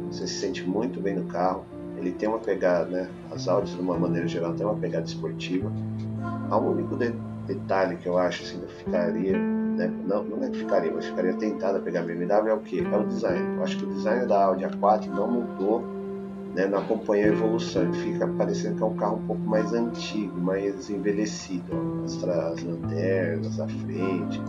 você 0.10 0.26
se 0.26 0.36
sente 0.36 0.64
muito 0.64 1.02
bem 1.02 1.16
no 1.16 1.26
carro, 1.26 1.66
ele 1.98 2.14
tem 2.14 2.30
uma 2.30 2.40
pegada, 2.40 2.86
né? 2.90 3.10
As 3.30 3.50
Audis, 3.50 3.74
de 3.74 3.82
uma 3.82 3.98
maneira 3.98 4.28
geral, 4.28 4.54
tem 4.54 4.66
uma 4.66 4.76
pegada 4.76 5.06
esportiva. 5.06 5.70
Há 6.50 6.58
um 6.58 6.72
único 6.72 6.96
de, 6.96 7.12
detalhe 7.46 7.98
que 7.98 8.08
eu 8.08 8.18
acho 8.18 8.44
assim, 8.44 8.60
que 8.60 8.74
ficaria, 8.74 9.36
né? 9.78 9.94
não, 10.06 10.24
não 10.24 10.44
é 10.44 10.50
que 10.50 10.58
ficaria, 10.58 10.92
mas 10.92 11.06
ficaria 11.06 11.34
tentado 11.34 11.78
a 11.78 11.80
pegar 11.80 12.02
a 12.02 12.04
BMW 12.04 12.50
é 12.50 12.54
o 12.54 12.60
que? 12.60 12.80
É 12.80 12.98
o 12.98 13.06
design. 13.06 13.56
Eu 13.58 13.64
acho 13.64 13.78
que 13.78 13.86
o 13.86 13.94
design 13.94 14.26
da 14.26 14.46
Audi 14.46 14.66
A4 14.66 15.08
não 15.08 15.30
mudou, 15.30 15.82
né? 16.56 16.66
não 16.66 16.80
acompanha 16.80 17.26
a 17.26 17.30
evolução. 17.30 17.94
Fica 17.94 18.28
parecendo 18.28 18.78
que 18.78 18.84
é 18.84 18.86
um 18.86 18.96
carro 18.96 19.18
um 19.18 19.28
pouco 19.28 19.42
mais 19.44 19.72
antigo, 19.74 20.38
mais 20.40 20.90
envelhecido. 20.90 21.72
Ó. 21.72 22.04
As, 22.04 22.24
as 22.24 22.64
lanternas, 22.64 23.60
a 23.60 23.68
frente. 23.68 24.42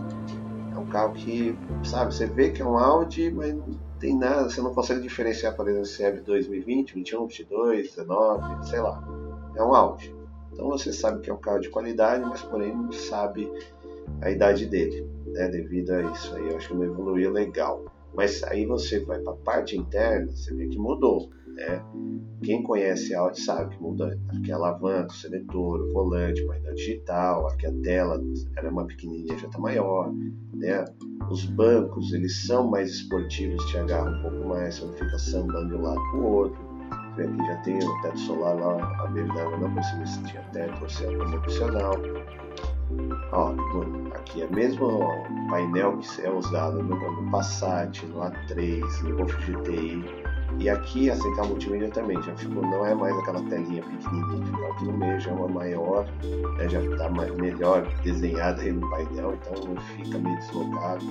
É 0.73 0.77
um 0.77 0.85
carro 0.87 1.13
que, 1.13 1.55
sabe, 1.83 2.13
você 2.13 2.25
vê 2.25 2.49
que 2.49 2.61
é 2.61 2.65
um 2.65 2.77
Audi, 2.77 3.31
mas 3.31 3.53
não 3.53 3.65
tem 3.99 4.17
nada, 4.17 4.49
você 4.49 4.61
não 4.61 4.73
consegue 4.73 5.01
diferenciar, 5.01 5.55
por 5.55 5.67
exemplo, 5.67 5.85
se 5.85 6.03
é 6.03 6.11
2020, 6.11 6.95
21, 6.95 7.27
22, 7.27 7.95
19, 7.95 8.67
sei 8.67 8.79
lá. 8.79 9.03
É 9.55 9.63
um 9.63 9.75
Audi. 9.75 10.15
Então 10.53 10.69
você 10.69 10.91
sabe 10.91 11.21
que 11.21 11.29
é 11.29 11.33
um 11.33 11.37
carro 11.37 11.59
de 11.59 11.69
qualidade, 11.69 12.23
mas 12.25 12.41
porém 12.41 12.75
não 12.75 12.91
sabe 12.91 13.51
a 14.21 14.29
idade 14.29 14.65
dele, 14.65 15.07
né? 15.31 15.49
Devido 15.49 15.91
a 15.91 16.01
isso 16.11 16.35
aí, 16.35 16.49
eu 16.49 16.57
acho 16.57 16.69
que 16.69 16.75
não 16.75 16.83
evoluiu 16.83 17.31
legal. 17.31 17.85
Mas 18.15 18.43
aí 18.43 18.65
você 18.65 18.99
vai 19.05 19.19
para 19.19 19.33
a 19.33 19.37
parte 19.37 19.77
interna, 19.77 20.31
você 20.31 20.53
vê 20.53 20.67
que 20.67 20.77
mudou. 20.77 21.29
Né? 21.47 21.83
Quem 22.43 22.63
conhece 22.63 23.13
a 23.13 23.19
Audi 23.21 23.41
sabe 23.41 23.75
que 23.75 23.81
muda 23.81 24.17
aqui 24.29 24.51
a 24.51 24.55
alavanca, 24.55 25.13
seletor, 25.13 25.81
o 25.81 25.91
volante, 25.91 26.45
painel 26.45 26.73
digital, 26.73 27.47
aqui 27.47 27.67
a 27.67 27.73
tela 27.83 28.21
era 28.55 28.69
uma 28.69 28.85
pequenininha, 28.87 29.37
já 29.37 29.47
está 29.47 29.59
maior. 29.59 30.11
Né? 30.53 30.85
Os 31.29 31.45
bancos 31.45 32.13
eles 32.13 32.45
são 32.45 32.69
mais 32.69 32.89
esportivos, 32.89 33.63
te 33.65 33.77
agarram 33.77 34.17
um 34.17 34.21
pouco 34.21 34.47
mais, 34.47 34.75
você 34.75 34.85
não 34.85 34.93
fica 34.93 35.19
sambando 35.19 35.69
de 35.69 35.75
um 35.75 35.81
lado 35.81 36.01
para 36.11 36.19
o 36.19 36.31
outro. 36.31 36.69
Aqui 37.19 37.45
já 37.45 37.57
tem 37.63 37.77
o 37.77 38.01
teto 38.01 38.19
solar 38.19 38.55
lá, 38.55 39.03
a 39.03 39.07
BMW 39.07 39.59
não 39.59 39.73
percebi 39.73 40.07
se 40.07 40.23
tinha 40.23 40.41
teto 40.53 40.89
se 40.89 41.03
é 41.03 41.09
opcional. 41.09 41.95
Ó, 43.31 43.53
aqui 44.15 44.41
é 44.41 44.47
mesmo 44.47 44.99
painel 45.49 45.97
que 45.97 46.21
é 46.21 46.31
usado 46.31 46.81
no, 46.81 46.95
no 46.95 47.31
Passat, 47.31 48.05
no 48.07 48.21
A3, 48.21 49.03
no 49.03 49.17
Golf 49.17 49.33
GTI, 49.45 50.03
e 50.57 50.69
aqui 50.69 51.09
a 51.09 51.15
central 51.15 51.47
multimídia 51.47 51.89
também 51.89 52.21
já 52.23 52.35
ficou, 52.35 52.63
não 52.63 52.85
é 52.85 52.93
mais 52.95 53.15
aquela 53.19 53.41
telinha 53.43 53.83
pequenininha, 53.83 54.45
fica 54.45 54.67
aqui 54.67 54.85
no 54.85 54.97
meio, 54.97 55.19
já 55.19 55.31
é 55.31 55.33
uma 55.33 55.47
maior, 55.47 56.05
né, 56.57 56.67
já 56.67 56.81
está 56.81 57.09
melhor 57.09 57.87
desenhada 58.03 58.61
aí 58.61 58.71
no 58.71 58.89
painel, 58.89 59.35
então 59.35 59.63
não 59.65 59.81
fica 59.81 60.17
meio 60.17 60.37
deslocado. 60.39 61.05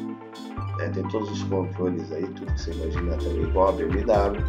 Né, 0.78 0.88
tem 0.92 1.02
todos 1.08 1.30
os 1.30 1.42
controles 1.44 2.12
aí, 2.12 2.26
tudo 2.28 2.52
que 2.52 2.61
você 2.61 2.73
imaginar 2.73 3.16
também 3.18 3.42
igual 3.42 3.68
a 3.68 3.73
BMW, 3.73 4.44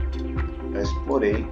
mas 0.74 0.92
porém, 1.06 1.48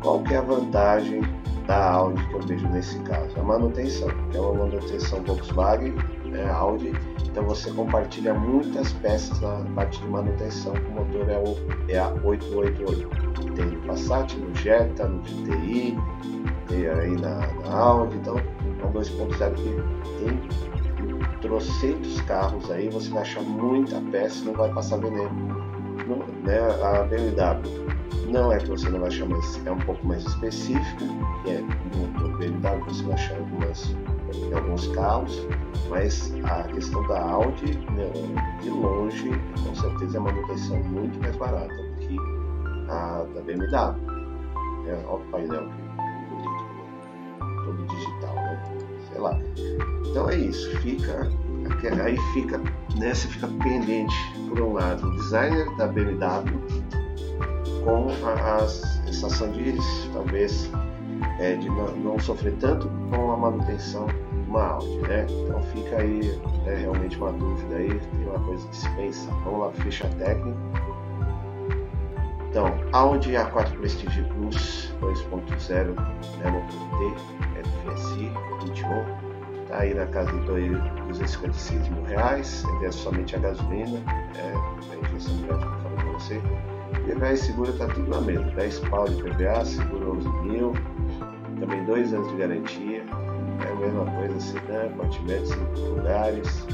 qual 0.00 0.22
é 0.30 0.36
a 0.36 0.40
vantagem 0.40 1.22
da 1.66 1.92
Audi 1.92 2.26
que 2.28 2.34
eu 2.34 2.40
vejo 2.40 2.68
nesse 2.68 2.98
caso? 3.00 3.38
A 3.38 3.42
manutenção, 3.42 4.08
é 4.34 4.40
uma 4.40 4.64
manutenção 4.64 5.22
Volkswagen, 5.22 5.94
né, 6.26 6.48
Audi, 6.50 6.92
então 7.24 7.44
você 7.44 7.70
compartilha 7.72 8.34
muitas 8.34 8.92
peças 8.94 9.40
na 9.40 9.64
parte 9.74 10.00
de 10.00 10.08
manutenção, 10.08 10.72
o 10.74 10.90
motor 10.92 11.28
é, 11.28 11.38
o, 11.38 11.56
é 11.90 11.98
a 11.98 12.08
888. 12.24 13.54
Tem 13.54 13.66
no 13.66 13.80
Passat, 13.82 14.34
no 14.36 14.54
Jetta, 14.54 15.08
no 15.08 15.20
GTI, 15.22 15.96
tem 16.68 16.86
aí 16.86 17.16
na, 17.20 17.46
na 17.64 17.76
Audi, 17.76 18.16
então 18.16 18.36
é 18.38 18.86
um 18.86 18.92
2.0 18.92 19.54
que 19.54 20.24
tem 20.24 21.28
trocentos 21.40 22.20
carros 22.22 22.70
aí, 22.70 22.88
você 22.88 23.10
vai 23.10 23.22
achar 23.22 23.42
muita 23.42 24.00
peça 24.10 24.42
e 24.42 24.46
não 24.46 24.54
vai 24.54 24.72
passar 24.72 24.98
veneno. 24.98 25.68
No, 26.06 26.24
né, 26.42 26.58
a 26.82 27.02
BMW 27.02 27.97
não 28.28 28.52
é 28.52 28.58
que 28.58 28.68
você 28.68 28.88
não 28.88 29.00
vai 29.00 29.08
achar, 29.08 29.26
mas 29.28 29.66
é 29.66 29.70
um 29.70 29.78
pouco 29.78 30.06
mais 30.06 30.24
específica, 30.24 31.04
que 31.42 31.50
é 31.50 31.62
motor 31.96 32.36
BMW 32.38 32.84
você 32.84 33.02
vai 33.04 33.14
achar 33.14 33.38
algumas 33.38 33.96
em 34.34 34.52
alguns 34.54 34.88
carros, 34.88 35.46
mas 35.88 36.34
a 36.44 36.64
questão 36.64 37.06
da 37.06 37.20
Audi, 37.20 37.78
de 38.62 38.70
longe, 38.70 39.30
com 39.64 39.74
certeza 39.74 40.18
é 40.18 40.20
uma 40.20 40.32
manutenção 40.32 40.76
muito 40.84 41.18
mais 41.20 41.34
barata 41.36 41.74
do 41.74 41.96
que 41.96 42.16
a 42.90 43.24
da 43.34 43.40
BMW. 43.40 44.18
É, 44.86 44.94
olha 45.06 45.22
o 45.22 45.30
painel 45.30 45.68
bonito, 46.30 47.64
todo 47.64 47.86
digital, 47.86 48.34
né? 48.34 48.62
sei 49.10 49.20
lá. 49.20 49.40
Então 50.10 50.28
é 50.30 50.36
isso, 50.36 50.70
fica 50.78 51.30
aí 52.04 52.16
fica, 52.32 52.58
né, 52.96 53.14
fica 53.14 53.46
pendente, 53.62 54.14
por 54.48 54.60
um 54.60 54.72
lado, 54.72 55.06
o 55.06 55.10
designer 55.16 55.74
da 55.76 55.86
BMW 55.86 56.58
com 57.84 58.08
as 58.54 58.98
sensação 59.06 59.50
de 59.50 59.74
talvez 60.12 60.70
é, 61.40 61.54
de 61.54 61.68
não, 61.68 61.88
não, 61.96 62.18
sofrer 62.18 62.54
tanto 62.60 62.88
com 63.10 63.32
a 63.32 63.36
manutenção 63.36 64.06
de 64.06 64.48
uma 64.48 64.64
Audi, 64.64 64.98
né? 65.08 65.26
Então 65.28 65.62
fica 65.62 65.96
aí 65.96 66.40
é, 66.66 66.74
realmente 66.74 67.16
uma 67.16 67.32
dúvida 67.32 67.76
aí, 67.76 67.88
tem 67.88 68.26
uma 68.26 68.38
coisa 68.40 68.66
que 68.68 68.76
se 68.76 68.90
pensa. 68.90 69.30
Vamos 69.44 69.60
lá, 69.60 69.72
ficha 69.72 70.08
técnica. 70.18 70.58
Então, 72.50 72.72
Audi 72.92 73.32
A4 73.32 73.76
Prestige 73.78 74.22
Plus 74.24 74.92
2.0 75.00 75.94
né, 76.38 76.50
motor 76.50 76.80
T, 76.98 77.94
FSI 77.94 78.32
21 78.64 79.28
Está 79.64 79.80
aí 79.80 79.92
na 79.92 80.06
casa 80.06 80.32
de 80.32 80.40
256 80.46 81.90
mil 81.90 82.02
reais, 82.04 82.64
é 82.82 82.90
somente 82.90 83.36
a 83.36 83.38
gasolina, 83.38 83.98
é, 84.34 84.94
a 84.94 85.08
injeção 85.08 85.36
direta 85.36 85.58
que 85.58 85.66
eu 85.66 85.78
falei 85.82 85.96
para 85.98 86.12
você. 86.12 86.42
PVA 87.08 87.32
e 87.32 87.36
seguro 87.38 87.70
está 87.70 87.86
tudo 87.86 88.10
na 88.10 88.20
mesma, 88.20 88.50
10 88.50 88.80
pau 88.80 89.08
de 89.08 89.22
PVA, 89.22 89.64
seguro 89.64 90.18
11 90.18 90.28
mil, 90.42 90.72
também 91.58 91.82
2 91.86 92.12
anos 92.12 92.28
de 92.28 92.36
garantia, 92.36 93.02
é 93.66 93.72
a 93.72 93.74
mesma 93.76 94.04
coisa, 94.04 94.38
sedã, 94.38 94.88
continente, 94.90 95.48
5 95.48 95.80
lugares, 95.80 96.66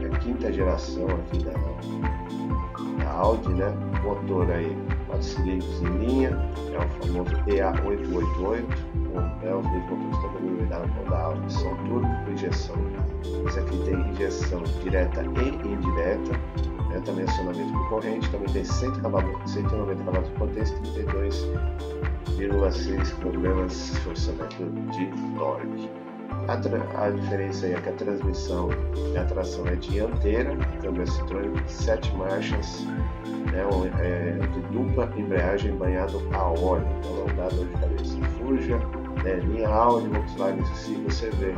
é 0.00 0.06
a 0.06 0.18
quinta 0.18 0.52
geração 0.52 1.06
aqui 1.06 1.42
da, 1.44 1.52
da 3.02 3.10
Audi, 3.10 3.48
né? 3.54 3.74
Motor 4.02 4.50
aí, 4.50 4.76
4 5.06 5.22
cilindros 5.22 5.82
em 5.82 5.98
linha, 5.98 6.28
é 6.28 6.78
o 6.78 7.06
famoso 7.06 7.30
EA888, 7.46 8.64
é 9.42 9.54
os 9.54 9.62
dois 9.66 9.84
motores 9.88 10.22
também 10.22 10.56
denominados 10.56 11.08
da 11.08 11.18
Audi, 11.18 11.52
são 11.52 11.76
turbo 11.86 12.24
com 12.24 12.32
injeção. 12.32 12.76
Esse 13.46 13.58
aqui 13.58 13.78
tem 13.84 13.94
injeção 14.10 14.62
direta 14.82 15.22
e 15.22 15.68
indireta, 15.72 16.38
né? 16.90 17.00
também 17.04 17.24
acionamento 17.24 17.72
por 17.72 17.88
corrente, 17.88 18.28
também 18.30 18.48
tem 18.52 18.64
100 18.64 18.92
cavalos, 19.00 19.50
190 19.50 20.04
cavalos 20.04 20.28
de 20.28 20.34
potência 20.34 20.76
e 20.76 20.80
32,6 22.38 23.14
kg 23.20 23.68
forçamento 24.02 24.64
de 24.92 25.06
torque. 25.38 25.90
A, 26.48 26.54
a, 27.04 27.10
diferença 27.10 27.66
é 27.66 27.74
que 27.80 27.88
a 27.88 27.92
transmissão 27.92 28.70
e 29.12 29.18
a 29.18 29.24
tração 29.24 29.66
é 29.66 29.74
dianteira, 29.76 30.56
câmbio 30.80 31.04
Citroën, 31.04 31.52
7 31.66 32.16
marchas, 32.16 32.86
né, 33.52 33.64
é, 34.00 34.38
de 34.46 34.60
dupla 34.72 35.12
embreagem 35.16 35.76
banhado 35.76 36.20
a 36.32 36.50
óleo, 36.50 36.86
então 36.98 37.26
não 37.26 37.36
dá 37.36 37.48
dor 37.48 37.66
de 37.66 37.74
cabeça. 37.74 38.16
Fuja, 38.38 38.78
né, 39.22 39.34
linha 39.34 39.68
Audi, 39.68 40.08
Volkswagen, 40.08 40.64
se 40.74 40.94
você 40.94 41.30
vê, 41.30 41.52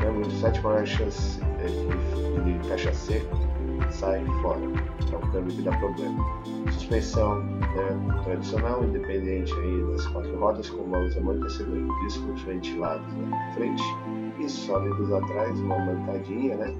câmbio 0.00 0.30
7 0.30 0.60
marchas 0.60 1.40
é, 1.60 1.66
de, 1.66 2.58
de 2.58 2.68
caixa 2.68 2.92
seca, 2.92 3.45
sai 3.90 4.24
fora, 4.42 4.60
é 4.60 5.16
um 5.16 5.30
câmbio 5.32 5.54
que 5.54 5.62
dá 5.62 5.76
problema. 5.78 6.24
Suspensão 6.72 7.40
né, 7.40 8.22
tradicional, 8.24 8.84
independente 8.84 9.52
aí 9.54 9.92
das 9.92 10.06
quatro 10.08 10.38
rodas, 10.38 10.70
com 10.70 10.82
molas 10.84 11.16
amortecedores, 11.16 11.86
discos 12.04 12.42
ventilados 12.42 13.06
na 13.14 13.52
frente 13.54 13.82
e 14.38 14.48
sólidos 14.48 15.12
atrás, 15.12 15.58
uma 15.60 15.78
mancadinha, 15.78 16.56
né? 16.56 16.74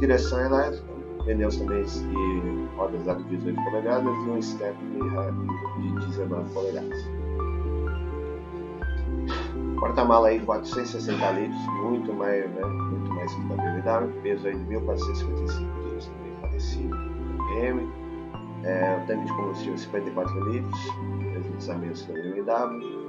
Direção 0.00 0.40
elétrica, 0.40 0.84
pneus 1.24 1.56
também 1.56 1.84
de 1.84 2.76
rodas 2.76 3.02
de 3.04 3.36
18 3.36 3.64
polegadas 3.64 4.14
e 4.26 4.30
um 4.30 4.42
step 4.42 4.76
de 4.78 6.06
19 6.06 6.50
polegadas. 6.52 6.98
Porta-mala 9.78 10.28
aí 10.28 10.40
460 10.40 11.30
litros, 11.32 11.58
muito 11.82 12.12
mais, 12.12 12.50
né, 12.50 12.64
muito 12.66 13.14
mais 13.14 13.34
que 13.34 13.40
da 13.44 13.56
BMW, 13.56 14.22
peso 14.22 14.46
aí 14.46 14.54
de 14.54 14.64
1455 14.66 15.89
com 16.60 17.54
M. 17.54 17.88
É, 18.64 19.00
o 19.02 19.06
tanque 19.06 19.24
de 19.24 19.32
combustível 19.32 19.78
54 19.78 20.50
litros, 20.50 20.80
deslizamentos 21.34 22.06
da 22.06 22.12
BMW, 22.12 23.00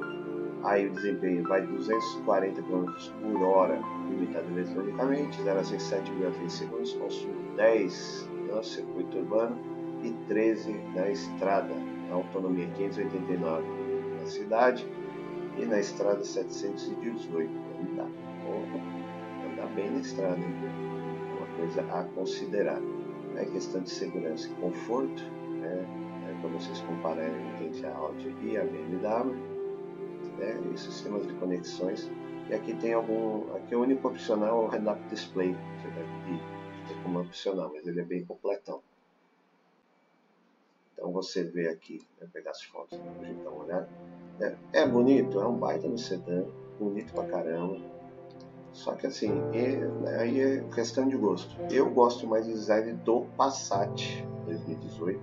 Aí 0.64 0.88
o 0.88 0.92
desempenho 0.92 1.44
vai 1.48 1.62
de 1.62 1.72
240 1.74 2.62
km 2.62 2.86
por 3.22 3.42
hora, 3.42 3.82
limitado 4.08 4.48
eletronicamente, 4.52 5.42
0 5.42 5.60
a 5.60 5.64
107,3 5.64 6.50
segundos, 6.50 6.94
consumo 6.94 7.56
10 7.56 8.30
no 8.48 8.64
circuito 8.64 9.18
urbano 9.18 9.58
e 10.04 10.12
13 10.28 10.74
na 10.96 11.10
estrada. 11.10 11.74
A 12.12 12.14
autonomia 12.14 12.68
589 12.76 13.64
na 14.20 14.26
cidade 14.28 14.86
e 15.58 15.66
na 15.66 15.80
estrada 15.80 16.24
718. 16.24 17.50
Andar, 17.82 18.08
andar 19.52 19.68
bem 19.74 19.90
na 19.90 20.00
estrada, 20.00 20.38
hein? 20.38 20.56
uma 21.38 21.48
coisa 21.58 21.82
a 21.92 22.04
considerar. 22.04 22.80
É 23.38 23.46
questão 23.46 23.82
de 23.82 23.90
segurança 23.90 24.50
e 24.50 24.54
conforto, 24.56 25.24
né? 25.60 25.86
é 26.30 26.42
para 26.42 26.50
vocês 26.50 26.80
compararem 26.82 27.66
entre 27.66 27.86
a 27.86 27.96
Audi 27.96 28.36
e 28.44 28.58
a 28.58 28.64
BMW 28.64 29.52
né, 30.38 30.60
e 30.74 30.78
sistemas 30.78 31.26
de 31.28 31.34
conexões. 31.36 32.10
E 32.50 32.54
aqui 32.54 32.74
tem 32.76 32.94
algum, 32.94 33.54
aqui 33.56 33.76
o 33.76 33.82
único 33.82 34.08
opcional 34.08 34.64
é 34.64 34.66
o 34.66 34.68
Head-Up 34.68 35.02
Display, 35.10 35.54
você 35.54 35.88
deve 35.90 36.88
ter 36.88 37.04
como 37.04 37.22
opcional, 37.22 37.72
mas 37.74 37.88
ele 37.88 38.02
é 38.02 38.04
bem 38.04 38.26
completão. 38.26 38.82
Então 40.94 41.12
você 41.12 41.44
vê 41.44 41.70
aqui, 41.70 42.00
vai 42.20 42.28
pegar 42.28 42.52
as 42.52 42.62
fotos 42.64 43.00
gente 43.24 43.44
dar 43.44 43.50
uma 43.50 43.64
olhada. 43.64 43.90
É, 44.40 44.82
é, 44.82 44.88
bonito, 44.88 45.40
é 45.40 45.48
um 45.48 45.58
baita 45.58 45.88
no 45.88 45.98
sedã, 45.98 46.46
bonito 46.80 47.14
pra 47.14 47.26
caramba. 47.26 47.80
Só 48.74 48.94
que 48.94 49.08
assim, 49.08 49.32
é, 49.54 49.76
né, 50.02 50.18
aí 50.20 50.40
é 50.40 50.64
questão 50.74 51.08
de 51.08 51.18
gosto. 51.18 51.56
Eu 51.70 51.90
gosto 51.90 52.26
mais 52.26 52.48
do 52.48 52.54
design 52.54 52.94
do 52.94 53.26
Passat 53.38 54.26
2018, 54.46 55.20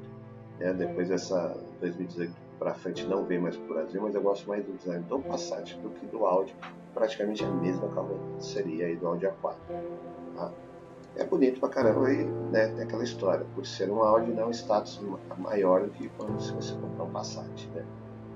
né, 0.60 0.72
depois 0.74 1.08
dessa 1.08 1.56
2018 1.80 2.48
para 2.58 2.74
frente 2.74 3.06
não 3.06 3.24
vem 3.24 3.38
mais 3.38 3.56
para 3.56 3.64
o 3.64 3.74
Brasil, 3.74 4.02
mas 4.02 4.14
eu 4.14 4.20
gosto 4.20 4.48
mais 4.48 4.64
do 4.64 4.72
design 4.72 5.04
do 5.04 5.20
Passat 5.20 5.76
do 5.76 5.90
que 5.90 6.06
do 6.06 6.26
Audi, 6.26 6.54
praticamente 6.92 7.44
a 7.44 7.50
mesma 7.50 7.88
carroceria 7.88 8.86
aí 8.86 8.96
do 8.96 9.06
Audi 9.06 9.26
A4. 9.26 9.54
Tá? 10.34 10.50
É 11.16 11.24
bonito 11.24 11.60
pra 11.60 11.68
caramba 11.68 12.12
e 12.12 12.24
né, 12.24 12.68
tem 12.68 12.82
aquela 12.82 13.04
história, 13.04 13.46
por 13.54 13.64
ser 13.64 13.90
um 13.90 14.02
Audi 14.02 14.32
não 14.32 14.44
é 14.44 14.46
um 14.46 14.50
status 14.50 15.00
maior 15.38 15.84
do 15.84 15.90
que 15.90 16.08
quando 16.10 16.40
se 16.40 16.52
você 16.52 16.74
comprar 16.74 17.04
um 17.04 17.10
Passat. 17.10 17.68
Né? 17.74 17.84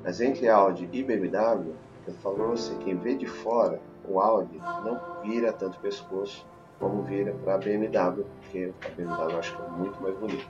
Mas 0.04 0.20
entre 0.20 0.48
Audi 0.48 0.88
e 0.92 1.02
BMW, 1.02 1.74
eu 2.06 2.14
falo 2.14 2.48
você, 2.48 2.74
quem 2.76 2.96
vê 2.96 3.14
de 3.14 3.26
fora, 3.26 3.80
o 4.08 4.20
Audi 4.20 4.58
não 4.84 5.00
vira 5.22 5.52
tanto 5.52 5.78
pescoço 5.80 6.46
como 6.78 7.02
vira 7.02 7.32
para 7.44 7.54
a 7.54 7.58
BMW, 7.58 8.24
porque 8.40 8.72
a 8.84 8.88
BMW 8.90 9.30
eu 9.30 9.38
acho 9.38 9.56
que 9.56 9.62
é 9.62 9.68
muito 9.68 10.02
mais 10.02 10.16
bonito. 10.18 10.48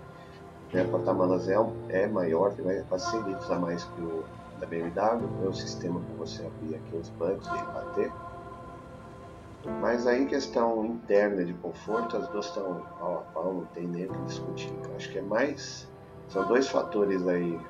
Né? 0.73 0.85
Porta-malas 0.85 1.49
é, 1.49 1.57
é 1.91 2.07
maior, 2.07 2.53
tem 2.55 2.83
quase 2.85 3.11
100 3.11 3.23
litros 3.23 3.51
a 3.51 3.59
mais 3.59 3.85
que 3.85 4.01
o 4.01 4.25
da 4.59 4.67
BMW. 4.67 5.45
É 5.45 5.49
o 5.49 5.53
sistema 5.53 6.01
que 6.01 6.13
você 6.15 6.47
abrir 6.47 6.77
aqui 6.77 6.97
os 6.97 7.09
bancos 7.11 7.47
e 7.49 7.73
bater. 7.75 8.13
Mas 9.81 10.07
aí, 10.07 10.27
questão 10.27 10.85
interna 10.87 11.45
de 11.45 11.53
conforto, 11.55 12.17
as 12.17 12.27
duas 12.29 12.47
estão 12.47 12.83
pau 12.99 13.19
a 13.19 13.33
pau, 13.33 13.53
não 13.53 13.65
tem 13.67 13.87
nem 13.87 14.07
o 14.07 14.13
que 14.13 14.23
discutir. 14.23 14.73
acho 14.97 15.11
que 15.11 15.19
é 15.19 15.23
mais. 15.23 15.89
São 16.29 16.47
dois 16.47 16.69
fatores 16.69 17.27
aí 17.29 17.61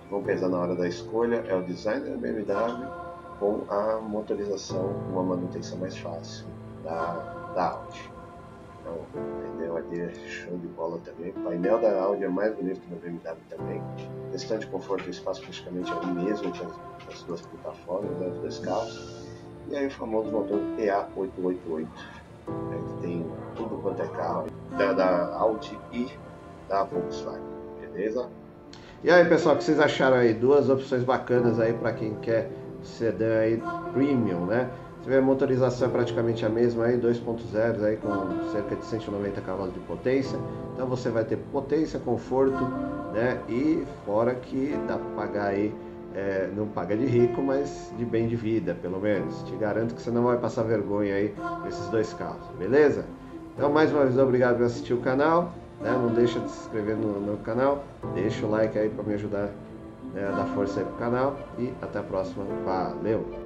que 0.00 0.10
vão 0.10 0.22
pesar 0.22 0.48
na 0.48 0.58
hora 0.58 0.76
da 0.76 0.86
escolha: 0.86 1.44
é 1.48 1.54
o 1.56 1.62
design 1.62 2.08
da 2.08 2.16
BMW 2.16 3.03
com 3.44 3.64
a 3.68 4.00
motorização, 4.00 4.86
uma 5.10 5.22
manutenção 5.22 5.76
mais 5.76 5.96
fácil 5.98 6.46
da, 6.82 7.52
da 7.54 7.70
Audi. 7.72 8.10
Então, 8.80 8.98
painel 9.12 9.76
ali 9.76 10.00
é 10.00 10.14
show 10.26 10.56
de 10.56 10.66
bola 10.68 10.98
também. 11.04 11.30
O 11.30 11.40
painel 11.44 11.78
da 11.78 12.02
Audi 12.02 12.24
é 12.24 12.28
mais 12.28 12.54
bonito 12.54 12.80
que 12.80 12.94
o 12.94 12.96
da 12.96 13.34
BMW 13.34 13.36
também. 13.50 13.82
A 14.28 14.32
questão 14.32 14.58
de 14.58 14.66
conforto 14.68 15.06
e 15.06 15.10
espaço 15.10 15.42
praticamente 15.42 15.92
é 15.92 15.94
o 15.94 16.06
mesmo 16.06 16.50
que 16.52 16.64
as, 16.64 16.72
as 17.14 17.22
duas 17.24 17.42
plataformas, 17.42 18.10
né, 18.18 18.28
os 18.28 18.38
dois 18.38 18.58
carros. 18.60 19.26
E 19.68 19.76
aí 19.76 19.86
o 19.86 19.90
famoso 19.90 20.30
motor 20.30 20.60
EA888, 20.78 21.86
né, 22.48 22.82
que 22.86 23.02
tem 23.02 23.26
tudo 23.56 23.80
quanto 23.82 24.00
é 24.00 24.08
carro 24.08 24.46
da, 24.78 24.92
da 24.92 25.36
Audi 25.36 25.78
e 25.92 26.10
da 26.68 26.84
Volkswagen, 26.84 27.42
beleza? 27.80 28.26
E 29.02 29.10
aí 29.10 29.24
pessoal, 29.26 29.54
o 29.54 29.58
que 29.58 29.64
vocês 29.64 29.78
acharam 29.78 30.16
aí? 30.16 30.32
Duas 30.32 30.70
opções 30.70 31.04
bacanas 31.04 31.60
aí 31.60 31.74
para 31.74 31.92
quem 31.92 32.14
quer 32.16 32.50
sedã 32.86 33.40
aí 33.40 33.62
premium, 33.92 34.46
né? 34.46 34.70
tiver 35.04 35.20
motorização 35.20 35.88
é 35.88 35.90
praticamente 35.90 36.44
a 36.46 36.48
mesma 36.48 36.86
aí, 36.86 36.98
2.0 36.98 37.84
aí 37.84 37.96
com 37.98 38.50
cerca 38.50 38.74
de 38.74 38.84
190 38.86 39.40
cavalos 39.42 39.74
de 39.74 39.80
potência. 39.80 40.38
Então 40.72 40.86
você 40.86 41.10
vai 41.10 41.24
ter 41.24 41.36
potência, 41.52 42.00
conforto, 42.00 42.64
né? 43.12 43.38
E 43.48 43.84
fora 44.06 44.34
que 44.34 44.74
dá 44.88 44.96
para 44.96 45.10
pagar 45.14 45.46
aí, 45.48 45.74
é, 46.14 46.48
não 46.56 46.66
paga 46.66 46.96
de 46.96 47.04
rico, 47.04 47.42
mas 47.42 47.92
de 47.98 48.04
bem 48.04 48.26
de 48.26 48.34
vida, 48.34 48.74
pelo 48.80 48.98
menos. 48.98 49.42
Te 49.42 49.54
garanto 49.56 49.94
que 49.94 50.00
você 50.00 50.10
não 50.10 50.24
vai 50.24 50.38
passar 50.38 50.62
vergonha 50.62 51.14
aí 51.14 51.34
com 51.60 51.68
esses 51.68 51.86
dois 51.90 52.14
carros, 52.14 52.48
beleza? 52.58 53.04
Então 53.54 53.70
mais 53.70 53.92
uma 53.92 54.04
vez 54.04 54.18
obrigado 54.18 54.56
por 54.56 54.64
assistir 54.64 54.94
o 54.94 55.00
canal. 55.00 55.52
Né? 55.80 55.90
Não 55.90 56.14
deixa 56.14 56.40
de 56.40 56.50
se 56.50 56.60
inscrever 56.60 56.96
no, 56.96 57.20
no 57.20 57.36
canal, 57.38 57.84
deixa 58.14 58.46
o 58.46 58.50
like 58.50 58.78
aí 58.78 58.88
para 58.88 59.04
me 59.04 59.14
ajudar 59.14 59.50
né, 60.14 60.26
a 60.26 60.30
dar 60.30 60.46
força 60.54 60.80
aí 60.80 60.86
pro 60.86 60.94
canal 60.96 61.36
e 61.58 61.72
até 61.82 61.98
a 61.98 62.02
próxima. 62.02 62.44
Valeu! 62.64 63.43